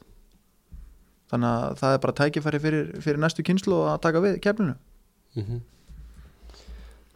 [1.32, 4.78] þannig að það er bara tækifæri fyrir, fyrir næstu kynslu að taka við keflinu
[5.32, 5.62] Mm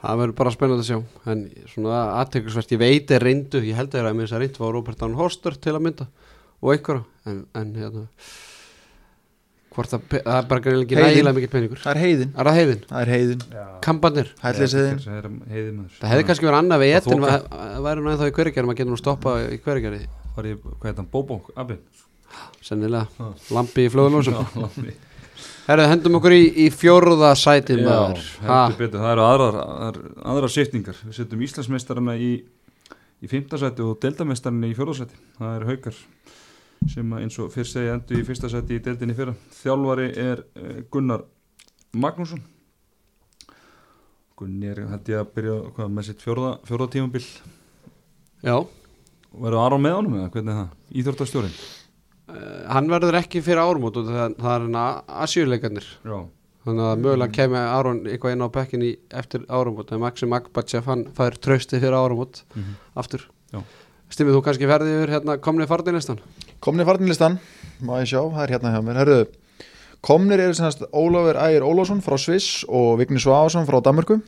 [0.07, 0.99] Það verður bara spennandi að sjá.
[1.33, 1.41] En
[1.73, 4.63] svona aðteklisvert, ég veit er reyndu ég held að það er að þess að reyndu
[4.63, 6.07] var Robert Down Hoster til að mynda
[6.63, 7.03] og einhverja.
[7.27, 8.05] En, en hérna
[9.77, 11.11] hvort það, það er bara greinlega ekki Heiðin.
[11.13, 11.81] nægilega mikið peningur.
[11.83, 12.79] Það er heiðin, Er það heiðin?
[12.89, 13.43] það er heiðin.
[13.85, 14.31] Kampanir?
[14.41, 15.01] Hælliseiðin
[15.51, 15.99] Heiði maður.
[16.01, 17.35] Það hefði kannski verið annað við etin þoka.
[17.51, 20.01] það væri nú ennþá í hverjargerð maður getur nú stoppa í hverjargerði
[20.37, 21.77] Var ég, hvað heit hann, Bóbó, Abbi?
[22.65, 24.41] sennilega, lampi í flöðulósum
[25.67, 27.97] Herðu, hendum okkur í, í fjórða sætið Já,
[28.47, 31.01] heldur betur, það eru aðrar, aðrar, aðrar sýtningar.
[31.09, 32.31] Við setjum Íslandsmeistarana í,
[33.19, 35.19] í fimmtasæti og deildamestarana í fjórðasæti.
[35.41, 35.99] Það eru haukar
[36.93, 39.35] sem eins og fyrst segja endur í fyrsta sæti í deildinni í fyrra.
[39.59, 41.27] Þjálfari er eh, Gunnar
[41.99, 42.45] Magnússon.
[44.39, 47.25] Gunni er ég að byrja hvað, með sitt fjórða, fjórða tímabil.
[48.45, 48.59] Já,
[49.37, 50.69] Verður Aron með honum eða hvernig er það?
[51.01, 51.57] Íþórtastjórin?
[52.33, 54.85] Uh, hann verður ekki fyrir árumót og það, það er hérna
[55.25, 56.19] asjúleikarnir Já.
[56.67, 61.07] þannig að mögulega kemur Aron eitthvað inn á bekkinni eftir árumót en Maxim Akbachev hann
[61.17, 63.27] fær trösti fyrir árumót Mm aftur.
[63.53, 63.61] Já.
[64.09, 66.21] Stimmið þú kannski ferði yfir hérna komni farnilistan?
[66.63, 67.41] Komnir farnilistan,
[67.85, 69.01] má ég sjá, það er hérna hjá mér.
[69.03, 69.19] Herðu,
[70.07, 74.21] komnir eru semast Ólafur Ægir Ólafsson frá Sviss og Vigni Sváðsson frá Danmörku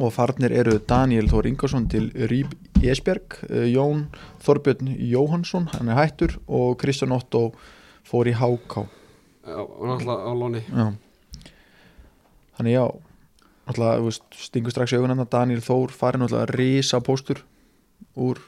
[0.00, 4.06] og farnir eru Daniel Þór Ingarsson til Rýb Esbjerg eh, Jón
[4.44, 7.50] Þorbjörn Jóhansson hann er hættur og Kristján Otto
[8.08, 8.86] fór í Háká.
[9.46, 10.62] Og náttúrulega á lóni.
[10.70, 10.92] Já.
[12.58, 12.84] Þannig já
[13.62, 17.44] Náttúrulega, stingur strax í augun hann Daniel Þór farið náttúrulega risa póstur
[18.18, 18.40] úr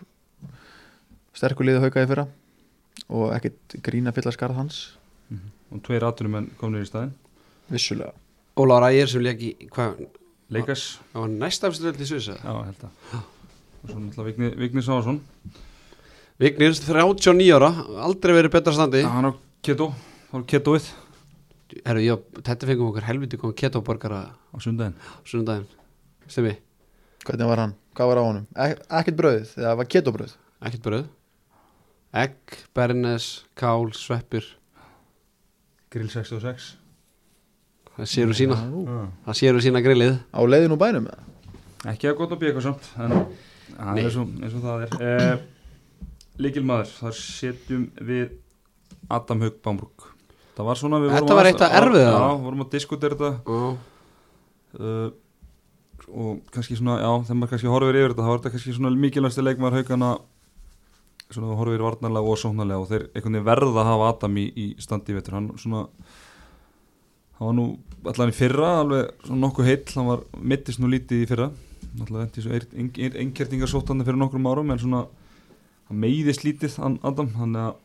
[1.35, 2.27] sterkur liðu hauka í fyrra
[3.11, 4.81] og ekkert grína fylla skarð hans
[5.75, 7.15] Og tveir aðtunum en komnir í staðinn.
[7.71, 8.13] vissulega.
[8.57, 9.55] Ólaur Ægir sem leik í
[10.49, 10.83] hvað, Leikas.
[11.17, 13.23] á næsta afstöld í Suðsa Já, held að.
[13.85, 15.19] Og svo náttúrulega Vigni, Vigni Sávarsson.
[16.41, 17.71] Vignir 39 ára,
[18.05, 19.33] aldrei verið betra standi Já, hann á
[19.65, 19.91] keto,
[20.31, 20.91] þá er ketoið
[21.85, 24.95] Herru, ég, þetta fengum okkur helviti kom ketoborgara á sundaginn.
[25.27, 25.67] sunnudaginn
[26.31, 26.55] Stimmi,
[27.25, 27.75] Hvernig var hann?
[27.97, 28.47] Hvað var á honum?
[28.55, 31.07] Ek ekkert brauð, það var ketobrauð ekkert bröð
[32.15, 32.37] Egg,
[32.77, 34.47] bernes, kál, sveppir
[35.95, 36.75] Grill 66.
[37.95, 39.01] Það séu sína, Já.
[39.27, 41.27] það séu sína grillið Á leiðin úr bænum eða?
[41.93, 43.13] Ekki að gott að eitthvað samt, en
[43.77, 44.95] það er eins og, eins og það er.
[45.05, 45.35] Eh,
[46.41, 48.33] Líkilmaður, þar setjum við
[49.13, 50.07] Adam Haug Bambrúk.
[50.57, 52.15] Það var svona, við Þetta vorum var af erfiða.
[52.15, 53.69] Já, vorum að diskutera þetta Já,
[54.81, 55.13] uh,
[56.15, 58.95] og kannski svona, já, þegar maður kannski horfir yfir þetta, þá er þetta kannski svona
[59.05, 60.11] mikilvægsti leikmaður haugana
[61.33, 65.15] svona þú horfir varnarlega og sóknarlega og þeir verða að hafa Adam í, í standi
[65.15, 65.87] í vetur, hann svona
[67.39, 67.67] hann var nú
[68.11, 71.51] allan í fyrra alveg nokkuð heill, hann var mittist nú lítið í fyrra.
[71.95, 75.05] Allavega endi svo einkertingar sóttandi fyrir nokkrum árum en svona
[75.89, 77.81] hann meiðist lítið hann, Adam, hann er að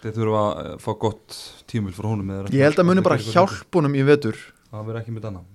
[0.00, 1.38] þeir þurfa að eh, fá gott
[1.70, 4.38] tímul frá honum Ég held að muni bara hjálp honum í vetur.
[4.70, 5.48] Það verður ekki með annað.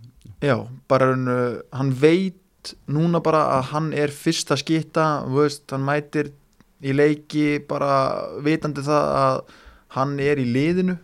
[0.44, 0.56] Já,
[0.92, 5.86] bara hann, uh, hann veit núna bara að hann er fyrsta skitta, þú veist, hann
[5.86, 6.34] mætir
[6.86, 7.92] í leiki bara
[8.46, 9.38] vitandi það að
[9.96, 10.98] hann er í liðinu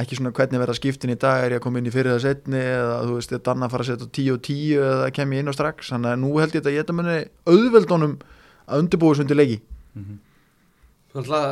[0.00, 2.22] ekki svona hvernig verða skiptin í dag er ég að koma inn í fyrir það
[2.24, 5.42] setni eða þú veist, Dan að fara að setja 10 og 10 eða kem ég
[5.42, 7.16] inn á strax, þannig að nú held ég að ég þetta muni
[7.52, 8.14] auðveldunum
[8.66, 9.58] að undirbúa sundi leiki.
[9.92, 10.18] Mm -hmm.
[11.20, 11.48] Alltaf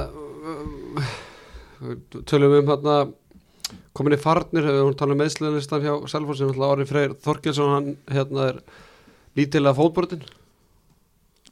[2.24, 2.96] tölum við um hérna
[3.92, 7.96] komin í farnir, við hún tala um meðsliðlistan hjá Selfossin, alltaf Orri Freyr Þorkelsson hann
[8.08, 8.62] hérna er
[9.36, 10.24] lítilega fótbortin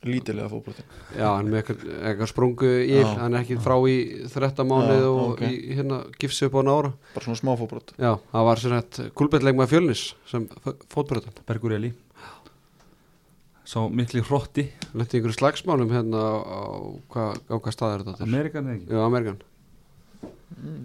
[0.06, 0.84] lítilega fótbroti
[1.16, 3.08] Já, hann er með eitthvað, sprungu íl Já.
[3.18, 3.96] Hann er ekki frá í
[4.30, 5.42] 13 mánuð Já, og ok.
[5.48, 9.00] í, hérna gifsi upp á nára bara svona smá fótbrot Já, það var sér hætt
[9.18, 10.46] kulbetleik með fjölnis sem
[10.92, 11.92] fótbröðan Bergur Eli
[13.68, 16.60] Sá mikli hrotti Letti ykkur slagsmálum hérna á, á,
[17.12, 18.16] hvað, á hvað stað er þetta?
[18.22, 18.30] til?
[18.30, 18.88] Amerikan eða ekki?
[18.94, 19.42] Já, Amerikan
[20.58, 20.78] Nei,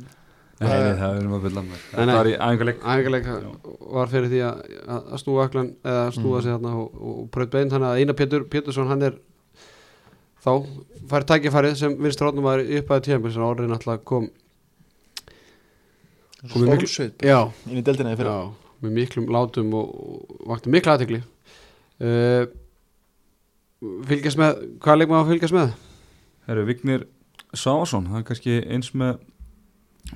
[0.61, 2.81] nei, það erum að byrja Nei, Það var í æfingarleik.
[2.83, 3.29] Æfingarleik
[3.97, 4.59] var fyrir því að,
[4.93, 7.71] að snúa öklan eða snúa sig þarna og, og pröð bein.
[7.73, 9.17] Þannig að Einar Pétur Pétursson hann er
[10.43, 10.51] þá
[11.11, 14.29] fær tækifærið sem vinstur hóttum var upp að tíðanbils og orðin alltaf kom
[16.43, 17.37] Komið miklu- Stormsveit já,
[17.71, 18.33] inn í deildina í fyrra.
[18.35, 21.21] Já, með miklum látum og, og vakti mikla aðtekli
[22.03, 22.43] uh,
[24.09, 25.71] fylgjast með hvað leik maður að fylgjast með?
[26.49, 27.05] Herru, Vignir
[27.55, 29.21] Sávason Það er kannski eins með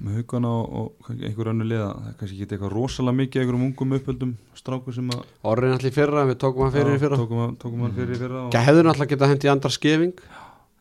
[0.03, 3.95] með hugana og, einhver önnu liða það er kannski ekki eitthvað rosalega mikið einhverjum ungum
[3.97, 7.19] uppöldum stráku sem að Orðin allir í fyrra, við tókum hann fyrir í fyrra.
[7.21, 10.13] tókum hann, tókum hann fyrir í fyrra og, Það hefður náttúrulega getað hendi andra skefing.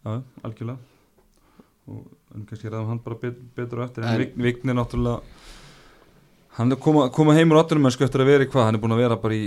[0.07, 0.79] Já, algjörlega.
[1.87, 2.03] Og
[2.35, 5.21] en kannski ræðum hann bara bet, betur eftir en, En- en Vign, Vign er náttúrulega
[6.59, 8.97] hann er koma, koma heimur áttunum en eftir að vera í hvað, hann er búin
[8.97, 9.47] að vera bara í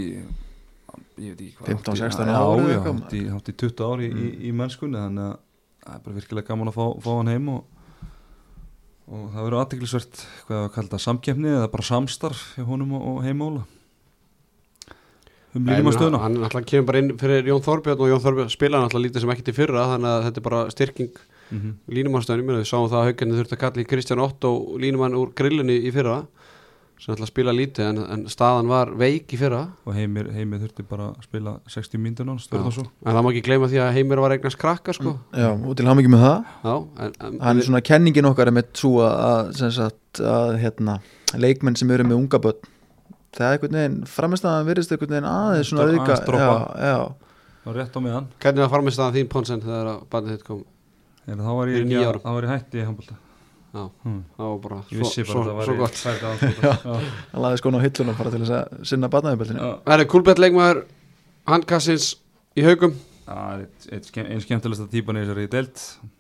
[1.20, 3.22] ég veit ekki hvað 15, hátt í- 16 já, ár eða já, eitthvað, hátt í,
[3.34, 5.36] hátt í 20 ári í, í, í mennskunni þannig að
[5.84, 7.64] það er bara virkilega gaman að fá, fá hann heim og,
[9.10, 13.20] og það verður aðteklisvert hvað að kalla það samkeppni eða bara samstarf hjá honum og,
[13.26, 13.66] heimóla
[15.58, 16.22] um línum á stöðuna.
[16.22, 19.34] Hann náttúrulega kemur bara inn fyrir Jón Þorbjörn og Jón Þorbjörn spila náttúrulega lítið sem
[19.34, 21.74] ekki til fyrra þannig að þetta er bara styrking mm -hmm.
[21.96, 25.80] línumannsstöðunum við sáum það að haugarnir þurfti að kalla í Kristján Otto línumann úr grillinni
[25.82, 26.28] í fyrra
[27.00, 29.62] sem náttúrulega spila lítið en, en staðan var veik í fyrra.
[29.88, 32.84] Og heimir, heimir þurfti bara að spila 60 mínútur náttúrulega, stjórna svo?
[33.06, 35.16] En það má ekki gleyma því að Heimir var eignast krakka sko.
[35.32, 36.50] já, og til hamingi með það.
[36.66, 36.74] Já,
[37.06, 41.00] en, en, hann er svona kenningin okkar með svo að, sem sagt, að hérna,
[41.40, 42.76] leikmenn sem eru með unga börn
[43.38, 46.16] það er einhvern veginn, framistæðan virðist einhvern veginn aðeins svona auka
[47.70, 48.28] og rétt á meðan.
[48.42, 50.62] Hvernig var farmist það þín Ponsen þegar að barnið þitt kom?
[51.30, 53.18] Þá var ekki, þá var ég hætti í handbólta
[53.70, 53.84] Já.
[54.04, 54.22] hmm.
[54.38, 56.54] það var bara Ég vissi bara svo, að það var svo í
[57.34, 60.82] hann laði skona á hilluna bara til þess að sinna barnaðuböldinu Það er kulbett leikmaður
[61.50, 62.08] handkassins
[62.58, 62.96] í haugum.
[63.30, 65.46] Það er einn skemmtilegsta típan í þessari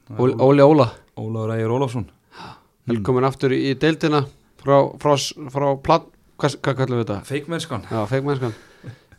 [0.10, 0.88] Það er Óli, Óla.
[1.18, 2.08] Ólafur Ægir Ólafsson.
[2.90, 4.24] Velkomin aftur í, deildina
[4.62, 5.14] frá, frá,
[5.54, 6.08] frá plat,
[6.42, 7.20] hvað, hvað kallum við þetta?
[7.30, 7.86] Feikmennskan.
[7.90, 8.56] Já, feikmennskan.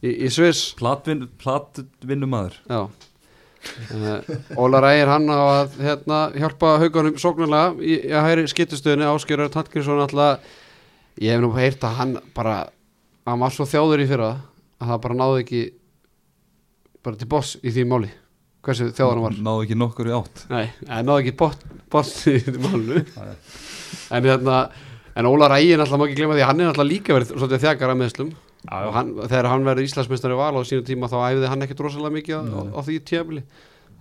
[0.01, 0.71] Í, í Sviss.
[0.79, 2.83] Platvin, Platvinnumæður Já
[4.57, 10.01] Ólar Ægir hann á að hérna, hjálpa haugunum sóknarlega í, að hæri skittustöðinni Áskjörður Tantkinsson
[10.01, 10.46] alltaf
[11.20, 12.57] ég hef nú heyrt að hann bara
[13.29, 14.31] hann var svo þjáður í fyrra
[14.81, 15.62] að það bara náði ekki
[17.05, 18.11] bara til boss í því máli.
[18.64, 19.38] Hversu þjáður hann var.
[19.44, 20.44] Náðu ekki nokkur í átt.
[20.53, 21.61] Nei, náði ekki boss,
[21.92, 22.57] boss í því
[23.20, 23.35] Nei.
[24.16, 24.61] en hérna
[25.16, 28.01] en Ólar Ægir alltaf má ekki glemma því hann er alltaf líka verið þjakar að
[28.03, 28.33] meðslum
[28.68, 32.16] og hann, þegar hann verður Íslandsmeistari val á sínum tíma þá æfði hann ekkert rosalega
[32.18, 33.44] mikið á, á, því tíabili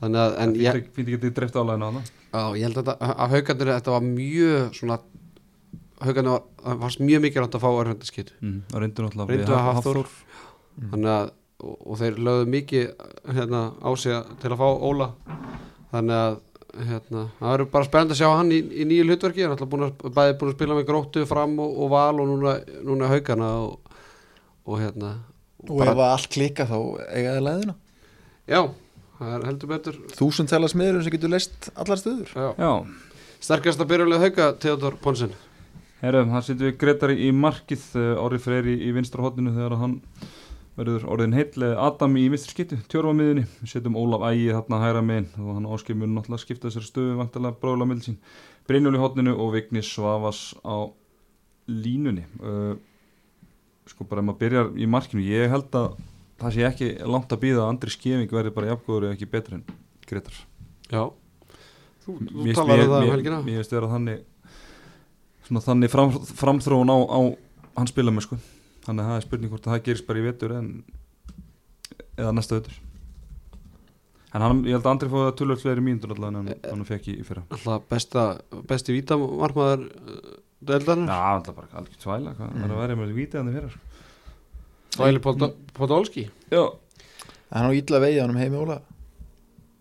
[0.01, 3.35] þannig að en ég, Fýndi ekki dreift álæðina á það á, ég held að, að
[3.35, 4.99] haugandir þetta var mjög svona
[6.03, 8.59] haugandir var, varst mjög mikið rátt að fá örfendaskitt mm.
[8.73, 10.01] Og reyndu að Hafþór.
[10.03, 10.11] Hafþór.
[10.91, 12.85] þannig að og, og þeir lögðu mikið
[13.35, 15.09] hérna, á sig til að fá Óla
[15.89, 16.37] þannig að
[16.89, 19.71] hérna, það verður bara spennandi að sjá hann í, í nýju hlutverki hann er alltaf
[19.71, 23.49] búin að, búin að spila með gróttu fram og, og val og núna, núna haugana
[23.65, 23.88] og,
[24.69, 25.11] og hérna
[25.65, 26.77] og ef að allt klika þá
[27.09, 27.75] eiga það leiðina
[28.49, 28.61] já,
[29.19, 29.99] það er heldur betur.
[30.15, 32.31] Þúsund tala smiður sem getur leist allar stöður.
[32.31, 32.49] Já.
[32.55, 32.71] Já,
[33.49, 35.35] sterkast að byrjulega hauga Theodor Ponsen
[36.03, 39.97] herrum, það setjum við Gretari í markið uh, Orri Freyri í vinstra hotninu þegar hann
[40.79, 44.77] verður orðin heill eh, Adam í vinstri skipti, tjörfa miðinni við setjum Ólaf Ægi þarna
[44.79, 48.15] hæra megin og hann áskipur náttúrulega skipta þessar stöðu vantarlega bróðla mild sín.
[48.69, 50.87] Brynjól í hotninu og Vigni Svavas á
[51.67, 52.23] línunni.
[52.39, 52.77] Uh,
[53.89, 55.89] sko bara ef maður byrjar í markinu ég held að
[56.39, 59.57] það sé ekki langt að býða að Andri Skeving verði bara jafngóður eða ekki betur
[59.59, 59.65] en
[60.09, 60.37] Gretar
[60.89, 61.03] já.
[62.05, 63.41] Þú, þú Mér talar um það um helgina.
[63.45, 64.23] mér finnst vera þannig
[65.49, 67.19] svona þannig fram, framþróun á, á
[67.79, 68.37] hann spila með sko.
[68.85, 70.69] Þannig að það er spurning hvort að það gerist bara í vetur en
[72.19, 72.77] eða næsta vetur.
[74.29, 76.85] En hann, ég held að Andri fóði að tölvöld fleiri mínútur allavega en hann, hann
[76.85, 77.43] fekk í, í fyrra.
[77.55, 78.25] Alltaf besta,
[78.69, 80.48] besti vítamarmaður deildarinn
[81.07, 82.63] Já, alltaf bara alveg tvæla hvað mm.
[82.65, 83.85] er að vera með vítið hann í fyrra sko.
[84.95, 85.21] Svæli
[85.77, 86.29] Podolski?
[86.51, 86.63] Já,
[87.53, 88.79] hann á illa vegið hann um heimi Óla.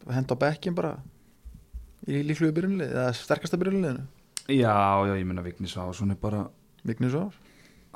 [0.08, 0.96] Henda á bekkin bara
[2.08, 4.04] í líklugu byrjunlið eða sterkasta byrjunliðinu
[4.48, 4.72] já,
[5.04, 6.46] já, ég minna Vigni Svavarsson er bara
[6.88, 7.34] Vigni Svar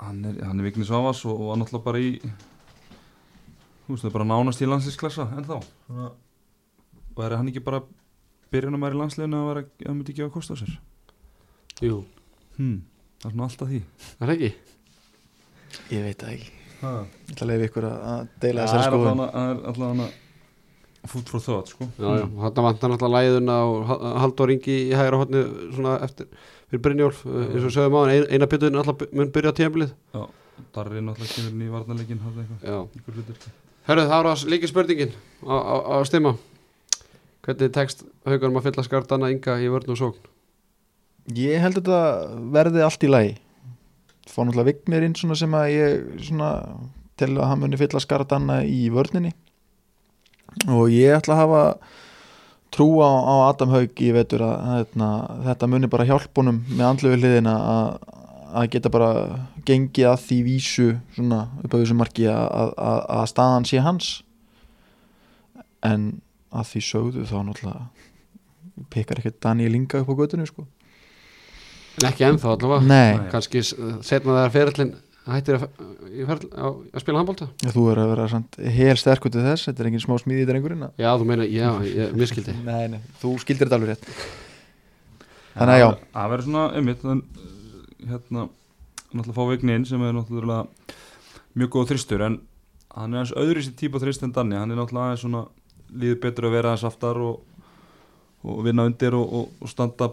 [0.03, 2.18] hann er, hann er Vigni Svavas og, hann alltaf bara í
[3.87, 7.83] þú veist það er bara nánast í landslýsklassa en þá og er hann ekki bara
[8.53, 10.77] byrjunum í landsliðinu að vera að myndi ekki að kosta á sér?
[11.83, 12.03] Jú,
[12.62, 12.79] hmm,
[13.22, 13.83] það er svona alltaf því.
[14.20, 14.53] Er það ekki?
[15.92, 16.51] ég veit það ekki.
[16.83, 16.90] Ha.
[17.03, 19.20] ég ætla að leiði ykkur að- að deila það þessari er skoðun.
[19.70, 20.11] alltaf hann
[21.12, 21.87] food for thought sko.
[21.98, 25.18] Já, já, og þarna vantar náttúrulega læðuna og Ha- Halldór Ingi í hægra
[26.03, 26.27] eftir
[26.70, 29.92] fyrir Brynjólf, uh, eins og sögum á hann eina byttuðin alltaf mun byrja tíðanbilið
[30.72, 33.51] Darri náttúrulega kemur eitthvað, Já, einhver hlutverki
[33.88, 36.37] herru það var líka spurningin á, á, á stimma.
[37.42, 40.32] Hvernig tekst haugarum að fylla skartana Inga í vörn og sókn?
[41.30, 41.98] Ég held að þetta
[42.50, 43.35] verði allt í lagi.
[44.26, 46.48] Fá náttúrulega Vignir inn svona sem að ég svona
[47.20, 49.30] til að hann muni fylla skaradanna í vörninni.
[50.66, 51.62] Og ég ætla að hafa
[52.74, 56.85] trú á, á Adam Haug í vetur að, að, að þetta muni bara hjálpunum með
[56.88, 57.88] andlu við hliðina að,
[58.50, 59.12] að geta bara
[59.68, 64.12] gengið að því vísu svona upp á þessu marki að, að, að staðan sé hans.
[65.87, 66.11] En
[66.50, 70.66] að því sögðu þá náttúrulega pekar ekkert Daniel Inga upp á göttunni sko
[72.09, 72.87] ekki ennþá allavega.
[72.88, 73.31] Nei.
[73.33, 75.66] Kannski setna það er ferillin hættir að,
[76.11, 79.68] í feril, á, að spila handbólta þú er að vera samt hel sterkur til þess,
[79.68, 82.88] þetta er engin smá smíði í drengurinn að- Já, þú meina, já, ég miskildi Nei,
[82.90, 84.09] nei, þú skildir þetta alveg rétt.
[85.52, 85.88] Þannig að já.
[86.16, 87.22] Það verður svona, einmitt þann,
[88.09, 88.46] hérna,
[89.12, 90.66] náttúrulega fá Vigni inn sem er náttúrulega
[91.61, 92.38] mjög góð þristur en
[92.96, 95.44] hann er hans öðru sér típa þrist en Danni, hann er náttúrulega aðeins svona
[95.92, 97.42] líður betur að vera aðeins aftar og,
[98.42, 100.11] og vinna undir og, og, og standa,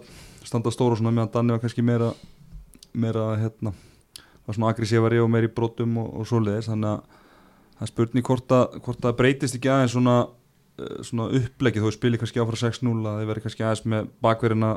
[0.50, 2.10] standa stóra svona meðan Danni var kannski meira
[2.98, 3.74] meira hérna
[4.50, 6.72] var svona aggressífari og meira í brotum og, og svoleiðis.
[6.72, 7.18] Þannig að
[7.80, 12.22] það spurning hvort að, hvort að breytist ekki aðeins svona eh, svona upplegið, þó spili
[12.22, 14.72] kannski áfram 6-0 að þeir verði kannski aðeins með bakverðina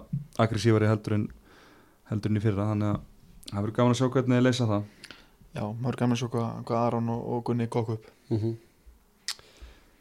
[0.44, 1.30] aggressífari heldur en
[2.10, 3.00] heldur en í fyrra, þannig að
[3.48, 4.84] það verður gaman að sjá hvernig þeir leysa það.
[5.52, 8.12] Já, maður gaman að sjá hvað, hvað Aron og, og Gunni kokku upp.
[8.32, 8.60] Mm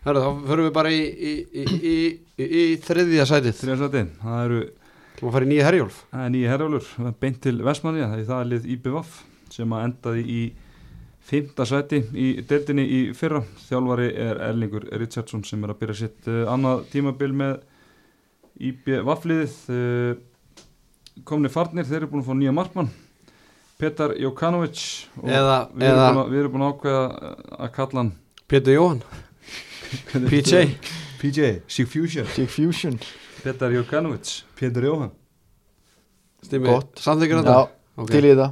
[0.02, 1.32] Herru, þá förum við bara í, í,
[1.62, 1.96] í, í,
[2.42, 3.54] í, í þriðja sætið.
[3.60, 4.62] Þriðja sæti, það eru
[5.22, 5.98] Þú maður fara í nýja herjólf.
[6.10, 9.12] Það er nýja herjálfur beint til Vestmanni, það er það lið IBVF
[9.54, 10.40] sem að endaði í
[11.30, 13.44] fymta sæti í deildinni í fyrra.
[13.68, 17.54] Þjálfari er Erlingur Richardson sem er að byrja sitt uh, annað tímabil með
[18.72, 20.66] IBVF liðið uh,
[21.30, 22.92] komni farnir, þeir eru búin að fá nýja markmann.
[23.78, 24.82] Petar Jokanovic
[25.22, 28.02] og Eða, við erum, eða búin að, við erum búin að ákveða uh, að kalla
[28.02, 28.14] hann
[28.50, 29.06] Pétur Jóhann.
[30.32, 30.66] PJ
[31.22, 32.98] PJ, Sigfusion Sig Fusion
[33.44, 35.12] Petar Jokanovic, Petur Jóhann.
[36.46, 36.96] Stimmi, Gott.
[37.02, 37.56] samþykir þetta?
[37.56, 37.70] Já,
[38.02, 38.10] Ok.
[38.12, 38.48] til í þetta.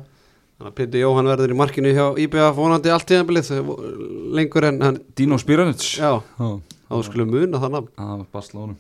[0.60, 3.52] Þannig að Pétur Jóhann verður í markinu hjá IBF vonandi allt tíðanbilið
[4.36, 6.50] lengur en hann Dino Spiranic Já, Já.
[6.90, 7.90] þá skulum muna það nafn.
[7.98, 8.78] Það var basla honum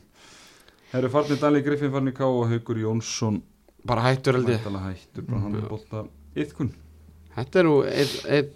[0.91, 3.41] Herru farnir Dali Griffin farnir Ká og Haugur Jónsson.
[3.85, 4.59] Bara hættur held ég.
[4.59, 6.71] Hættur bara hann er bólta yðkun
[7.37, 8.49] Þetta er nú einn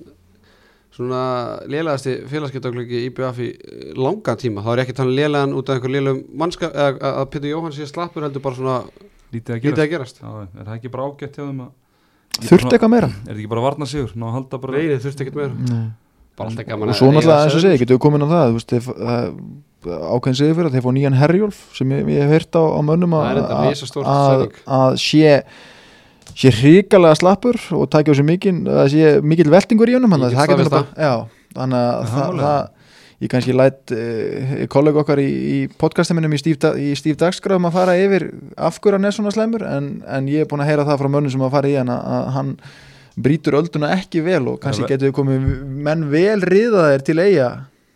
[0.94, 1.22] svona
[1.70, 4.62] lélegasti félagskeptaglöggi IBF í eh, langan tíma.
[4.66, 7.74] Þá er ekki þannig lélegan út af einhver lélegum mannska eða að- að Pétur Jóhann
[7.74, 8.78] sé slappur heldur bara svona
[9.34, 10.20] Lítið að lítið gera að gerast.
[10.22, 11.72] Já, er það ekki bara ágætt hjá þeim að
[12.34, 13.08] Þurfti eitthvað meira?
[13.10, 14.14] Er þetta ekki bara að varna sigur?
[14.18, 15.54] Ná að halda bara Nei, þið þurfti ekkert meira.
[15.74, 15.90] Nei.
[16.38, 18.56] bara alltaf gaman Og svo náttúrulega, eins og segi, getur við komin á það þú
[18.58, 19.28] veist, þeir, það,
[20.14, 22.80] ákveðin segir fyrir að þeir fá nýjan herjólf sem ég, ég hef heyrt á, á
[22.82, 24.42] mönnum Það
[24.74, 25.44] að sé
[26.36, 30.32] sé hrikalega slappur og takja á sig mikinn, að sé mikill veltingur í honum þannig
[30.32, 30.96] að það getur nú staðfesta.
[30.96, 32.72] bara, já, þannig að það það, það
[33.24, 37.70] ég kannski læt uh, kollega okkar í, í podcastiminum í Steve, Da- í Steve Dagsgrafum
[37.70, 38.26] að fara yfir
[38.58, 41.12] af hverju hann er svona slemur en, en ég er búin að heyra það frá
[41.14, 42.56] mönnum sem að fara í hann að, hann
[43.24, 45.46] brýtur ölduna ekki vel og kannski getur við komið
[45.86, 47.52] menn vel riðaðir til eiga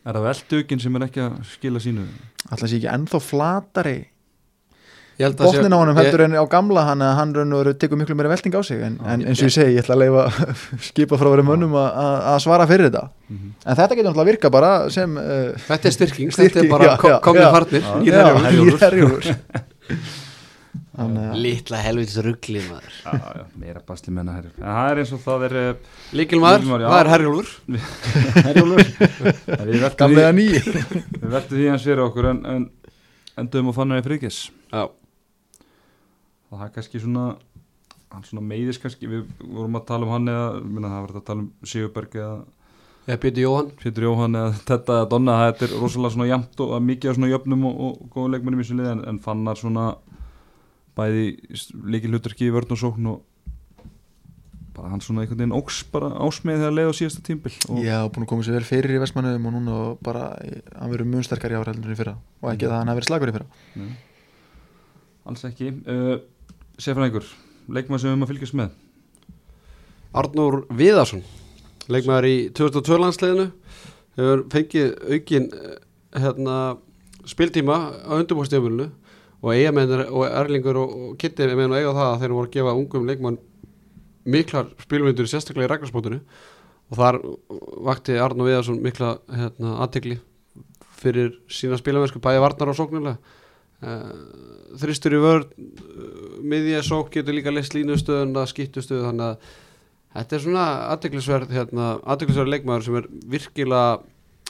[0.08, 2.06] Er það veldugin sem er ekki að skila sínu?
[2.48, 4.12] alltaf sé ekki ennþá flatari Ég held að sé-
[5.18, 7.98] botnin á honum ég- heldur en á gamla hann að hann raun og veru tekur
[7.98, 10.24] miklu meira velting á sig en, en eins og ég segi, ég ætla að leifa
[10.90, 13.08] skipa frá verið mönnum að- svara fyrir þetta.
[13.30, 13.48] Mhm.
[13.66, 15.24] en þetta getur náttúrulega að virka bara sem uh,
[15.68, 17.52] Þetta er styrking, þetta Styrking, er bara já, ko- já, komnir já.
[17.52, 17.82] farnir
[20.98, 22.94] þannig að Litla helvits ruggli maður.
[23.06, 25.56] Já, já, meira basli menna herjur En það er eins og það er
[26.18, 26.88] Líkilmaður, Lykilmaður, já.
[26.90, 27.50] það er Herjólfur.
[28.48, 28.88] Herjólfur.
[29.68, 32.66] Við veltum því, gamlega ný við veltum því hans fyrir okkur en, en
[33.44, 34.40] endum að fanna í frikis
[34.74, 34.88] Já,
[36.52, 37.26] Það er kannski svona
[38.14, 41.24] hann svona meiðis kannski við vorum að tala um hann eða minna, það var þetta
[41.24, 42.38] að tala um Sigurberg eða
[43.08, 43.72] eða Pétur Jóhann.
[43.82, 47.32] Pétur Jóhann eða þetta eða Donna þetta er rosalega svona jamt og mikið af svona
[47.32, 49.88] jöfnum og, og góðum leikmennum í þessu lið en, en fannar svona
[50.98, 51.26] bæði
[51.94, 53.26] líkil hlutarki í vörn og sókn og
[54.78, 57.98] bara hann svona einhvern veginn óks bara ásmeið þegar leið á síðasta tímbil og Já,
[58.14, 60.28] búin að koma sér vel fyrir í Vestmannuðum og núna bara,
[60.78, 62.14] hann verður mun sterkar í ár heldur en í fyrra.
[62.44, 63.48] Og ekki það að hann hafi verið slagur í fyrra.
[63.82, 63.88] Nei,
[65.32, 65.72] alls ekki.
[65.90, 66.14] Uh,
[66.78, 67.26] Sefræðingur,
[67.74, 68.74] leikmann sem við erum að fylgjast með.
[70.18, 71.24] Arnór Viðarsson
[71.92, 73.48] leikmaður í 2002 landsliðinu
[74.18, 75.76] hefur fengið aukin eh,
[76.18, 76.56] hérna,
[77.28, 78.88] spiltíma á undirbúrstíðumölinu
[79.44, 82.50] og eigamennir og Erlingur og, og Kitty er meðan að eiga það að þeir voru
[82.50, 83.42] að gefa ungum leikmann
[84.28, 86.22] miklar spilmyndur sérstaklega í ræknarsmótinu
[86.88, 87.20] og þar
[87.90, 90.18] vakti Arnór Viðarsson mikla hérna, aðtegli
[90.98, 93.18] fyrir sína spilamennsku bæði varnar og sóknulega
[93.86, 94.14] uh,
[94.82, 95.52] þristur í vörð
[96.42, 99.50] miðja sók getur líka list línustöðuna skiptustöðu þannig að
[100.18, 103.90] þetta er svona aðdeklisverð hérna, aðdeklisverð leikmaður sem er virkilega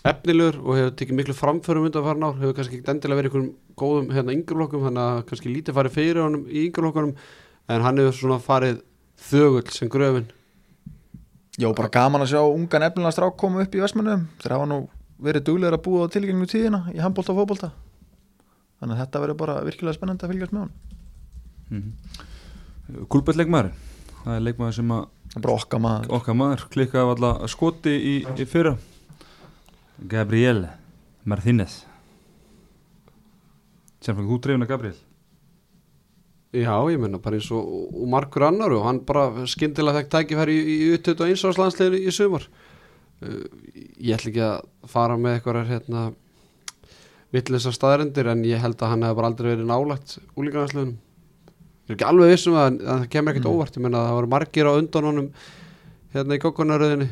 [0.07, 3.53] efnilegur og hefur tekið miklu framförum undan farin ár, hefur kannski ekki endilega verið einhverjum
[3.81, 7.15] góðum hérna yngreflokkum þannig að kannski lítið farið fyrir honum í yngreflokkunum
[7.67, 8.83] en hann hefur svona farið
[9.27, 10.29] þögull sem gröfin.
[11.57, 14.83] Já, bara gaman að sjá ungan efnilega strák koma upp í Vestmannum þeir hafa nú
[15.17, 17.71] verið duglegar að búa á tilgengnu tíðina í handbólta og fótbólta
[18.77, 20.75] þannig að þetta verður bara virkilega spennandi að fylgjast með hann
[21.69, 23.05] mm -hmm.
[23.09, 23.71] Gulbett leikmaður
[24.27, 25.05] það er leikmaður sem að
[25.53, 26.11] okkar maður.
[26.17, 28.75] okkar maður klikkaði alltaf skoti í, í fyrra.
[29.97, 30.67] Gabriel
[31.27, 31.81] Martínez.
[34.01, 34.97] Sem fyrir þú dreifin að Gabriel.
[36.57, 40.55] Já, ég menna bara eins og, og margur annar og hann bara skyndilega fekk tækifæri
[40.55, 42.47] í, í uttötu og einsáslandsleginu í sumar.
[43.17, 43.43] Uh,
[43.99, 46.07] ég ætla ekki að fara með eitthvað hérna
[47.35, 50.95] vittlisa staðarendir en ég held að hann hefur bara aldrei verið nálægt úlíkanarslegunum
[51.87, 53.53] ég er ekki alveg vissum að, að það kemur ekkert Mm.
[53.57, 53.77] óvart.
[53.77, 55.29] Ég menna að það voru margir á undan honum
[56.13, 57.07] hérna í kokkunaröðinni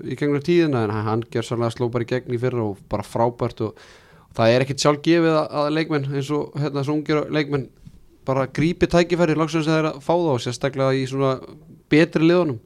[0.00, 3.02] í gegnum tíðina en hann, ger sannlega sló bara í gegn í fyrra og bara
[3.04, 3.74] frábært og,
[4.30, 7.66] og það er ekkert sjálf gefið að, að leikmenn eins og hérna svo ungir leikmenn
[8.24, 11.34] bara grípi tækifæri langsum sem þeir að fá þá sérstaklega í svona
[11.90, 12.60] betri liðunum.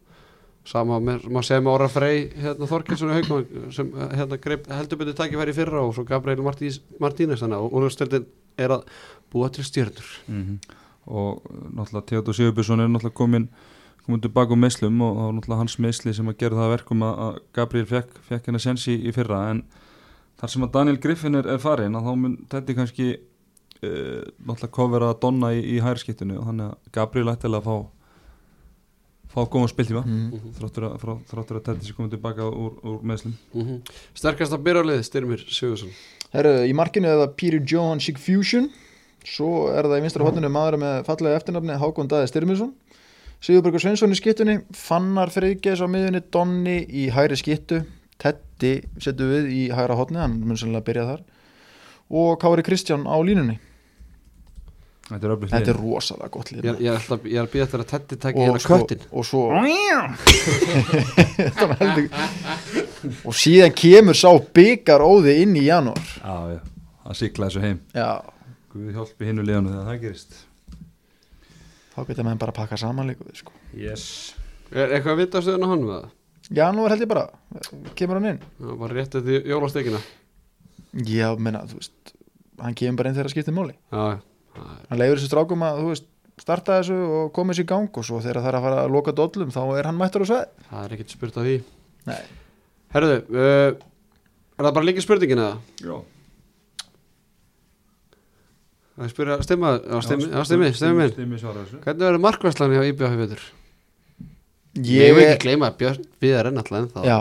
[0.65, 5.01] Sama með, maður segja með Óra Frey hérna, Þorkelsson í haugum sem hérna, greip, heldur
[5.03, 8.25] betur tækifæri fyrra og svo Gabriel Martínez þannig að úrvæðstöldin
[8.65, 8.87] er að
[9.35, 10.15] búa til stjörnur.
[10.29, 10.57] Mm
[11.07, 11.45] og
[11.75, 13.49] náttúrulega Theodor Sigurbjörnsson er náttúrulega komin
[14.05, 16.75] komin tilbaka um meðslum og það var náttúrulega hans meðsli sem að gera það að
[16.75, 19.41] verkum að að Gabriel fekk, fekk hennar sensi í fyrra.
[19.53, 19.63] En
[20.41, 24.75] þar sem að Daniel Griffin er, er farin að þá mun þetta kannski uh, náttúrulega
[24.77, 27.93] kofera að donna í, í hærskiptinu og þannig að Gabriel ættilega að fá
[29.35, 30.51] fá góðan spiltíma mm.
[30.59, 33.81] þráttur að, frá- þráttur að þetta sé komið tilbaka úr, úr meðslum mm
[34.15, 35.91] sterkasta byrjarlið Styrmir Sigursson
[36.35, 38.69] Herru, í markinu er það Peter Johan Chick Fusion
[39.25, 42.73] Svo er það í vinstra hodninu maður með fallega eftirnafni Hákon Daði Styrminsson
[43.45, 47.83] Sigurbergur Sveinsson í skittunni Fannar Freygeis á miðunni Donni í hægri skittu
[48.21, 51.23] Teddy setur við í hægra hodni Hann mun sannlega byrja þar
[52.15, 53.57] Og Kári Kristján á línunni.
[55.05, 57.83] Þetta er Þetta er rosalega gott lið ég, ég, alltaf, ég er að býja eftir
[57.83, 57.89] að
[58.23, 59.43] taki og, hérna svo, köttin og svo
[61.61, 61.67] Þetta
[63.29, 66.01] Og síðan kemur sá byggar óði inn í janúar.
[66.23, 66.61] Já, já,
[67.05, 67.83] að sigla þessu heim.
[67.93, 68.09] Já,
[68.75, 70.33] Guð hjálpi hinnu liðanu þegar það gerist.
[71.95, 73.53] Þá geta menn bara að pakka saman líka við sko.
[73.79, 74.07] Yes.
[74.75, 76.09] Er eitthvað að vita stöðun á hann með það?
[76.59, 77.23] Janúar held ég bara,
[77.95, 78.41] kemur hann inn.
[78.59, 80.01] Það var rétt eftir jólastekina.
[81.07, 82.15] Já, menna, þú veist
[82.65, 83.77] hann kemur bara inn þegar það skiptir máli.
[83.95, 86.11] Já, já, hann leiður þessu strákum að, þú veist
[86.43, 88.97] starta þessu og koma þessu í gang og svo þegar það er að fara að
[88.97, 91.55] loka dollum þá er hann mættur á sveð það er ekkert spurt að því.
[92.11, 92.23] Nei,
[92.97, 93.85] herruðu, uh,
[94.59, 95.63] er það bara líka spurningin eða?
[95.79, 95.95] Já
[98.95, 101.81] Það er spyrja, stemma, já, stemmi, já, stemmi, stemmi minn Stemmi svara þessu.
[101.83, 103.47] Hvernig verður markværslan hjá IBF í vetur?
[104.87, 107.03] Ég vil ekki gleyma að Björn Viðar er ennþá.
[107.07, 107.19] Já,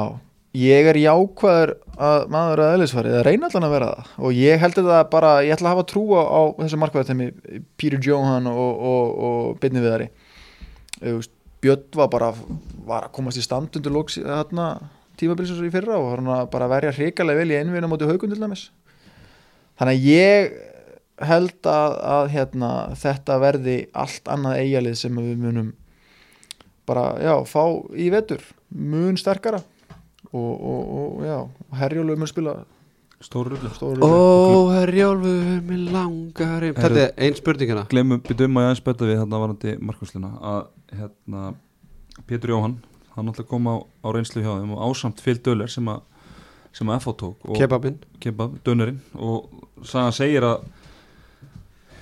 [0.57, 1.73] ég er jákvæður
[2.09, 4.11] að maður að eðlisfari eða reyna allan að vera það.
[4.21, 7.29] Og ég heldur það bara, ég ætla að hafa trú á, á þessu markvæðartemi
[7.81, 10.09] Peter Johan og, og, og Byrni Viðari.
[11.63, 12.29] Björn var bara
[12.85, 14.67] var að komast í stand undir lóks þarna
[15.17, 18.29] tímabilsins í fyrra og var hann að bara verja hrikalega vel í einvina móti haugum
[18.29, 18.67] til dæmis.
[19.79, 20.55] Þannig að ég
[21.21, 25.71] held að, að hérna, þetta verði allt annað eigalið sem við munum
[26.89, 27.63] bara, já, fá
[27.95, 28.43] í vetur.
[28.73, 29.61] Mun sterkara.
[30.33, 31.37] Og, og, og já,
[31.77, 32.55] Herjólu mun spila
[33.23, 36.65] Stóru rullu stóru Ó, herjálfur, mér langar.
[36.75, 40.63] Þetta er ein spurningina Glemum, byrjum að ég aðeins betta við hérna varandi markvæsluna að
[40.97, 41.43] hérna
[42.27, 42.75] Pétur Jóhann,
[43.13, 46.01] hann náttúrulega kom á, á reynslu hjá þeim og ásamt Phil Döller sem að
[46.73, 47.99] sem að FH tók og Kebabinn.
[48.19, 50.65] Kebab, dönerinn og sagan segir að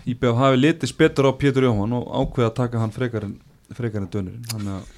[0.05, 3.37] IBF hafi litist betur á Pétur Jóhann og ákveða að taka hann frekar en,
[3.75, 4.89] frekar en dönerinn þannig að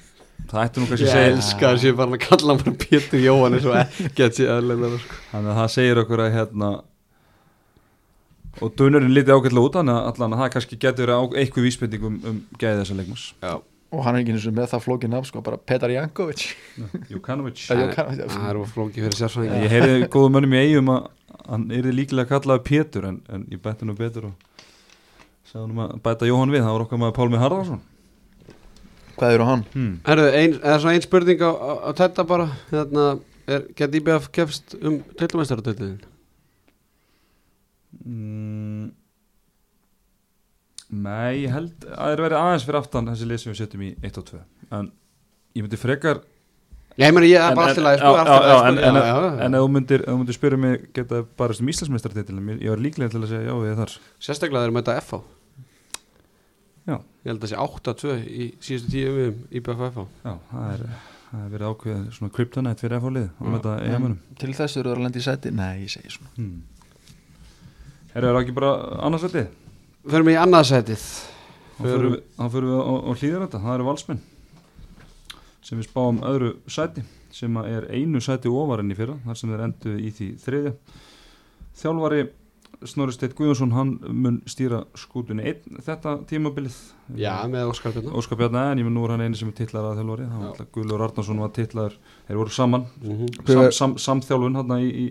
[0.50, 2.76] það ætti nú kannski Ég að segja elska að sé bara að kalla hann bara
[2.84, 3.78] Pétur Jóhann eins og
[4.08, 5.20] ekki að sé aðlega sko.
[5.32, 6.70] þannig að það segir okkur að hérna
[8.62, 12.18] og dönerinn liti ágætlega út þannig að allan að það kannski getur eitthvað vísbending um,
[12.30, 13.54] um gæði þessa leikmas Já,
[13.94, 16.46] og hann er ekki eins og með það flókin nafn sko, bara Petar Jankovic.
[17.10, 17.60] Jukanovic.
[17.66, 21.10] Já, það Jokanovic, það er flóki fyrir sérfræðingi ég heyrði góðum mönnum í eigum að
[21.44, 24.53] hann er líklega kallaði Pétur en, en ég bætti nú betur og
[25.62, 27.82] hann að bæta Jóhann við það var okkar maður Pálmi Harðarsson
[29.14, 29.62] hvað eru hann?
[29.74, 29.92] hmm.
[30.08, 33.06] Herðu, ein, eða svona ein spurning á, á, á þetta bara hérna,
[33.46, 35.96] er, Get IBF kefst um tillumestaratöldin?
[38.04, 38.92] mm.
[40.94, 43.84] Nei, ég held að það er verið aðeins fyrir aftan þessi lið sem við setjum
[43.86, 44.40] í 1 og 2
[44.78, 44.90] en
[45.56, 46.20] ég myndi frekar
[46.94, 50.04] Ég meina ég er bara alltaf læg já, já, já, en- ef þú myndir,
[50.36, 53.94] spyrja mig geta bara sem Íslandsmeistartitil ég var líklega til að segja já við þar
[54.22, 55.43] Sérstaklega þeir þetta FH Já.
[57.24, 60.82] Ég held að það sé 8-2 í síðustu tíu við í BFF Já, það er,
[61.30, 63.48] það er verið ákveðið svona kryptonætt fyrir FH-lið og Já.
[63.48, 66.32] með þetta eigamunum Til þess eru það að lenda í seti Nei, ég segi svona.
[66.36, 66.58] Hmm.
[68.12, 68.74] Herra, er það ekki bara
[69.08, 69.48] annarsætið?
[70.04, 71.06] Förum við í annaðsætið
[71.74, 74.22] Þá förum við, þá förum við á, á hlýðar þetta, það eru valsmenn
[75.64, 77.02] sem við spáum öðru sæti
[77.34, 80.72] sem að er einu sæti ofarinn í fyrra þar sem þeir endu í því þriðja.
[81.80, 82.20] Þjálfari
[82.82, 86.76] Snorri Steit Guðjónsson hann mun stýra skútunni einn þetta tímabilið.
[87.20, 89.56] Já, með Óskar Björn Óskar Bjarni en ég mun nú er hann eini sem er
[89.60, 91.96] titlar að þjálfari það var Guðlur Arnarsson var titlar
[92.28, 93.40] þeir voru saman, mm -hmm.
[93.46, 95.06] sam, sam, samþjálfun hann í, í,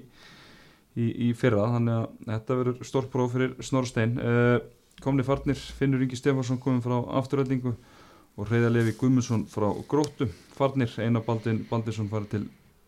[0.95, 4.59] í, í fyrra þannig að þetta verður stórpróf fyrir Snorri Stein uh,
[5.01, 7.75] komni farnir Finnur Ingi Stefansson komin frá afturöldingu
[8.37, 10.27] og Reyða Levi Guðmundsson frá Gróttu.
[10.57, 12.47] Farnir Einar Baldin Baldinsson farið til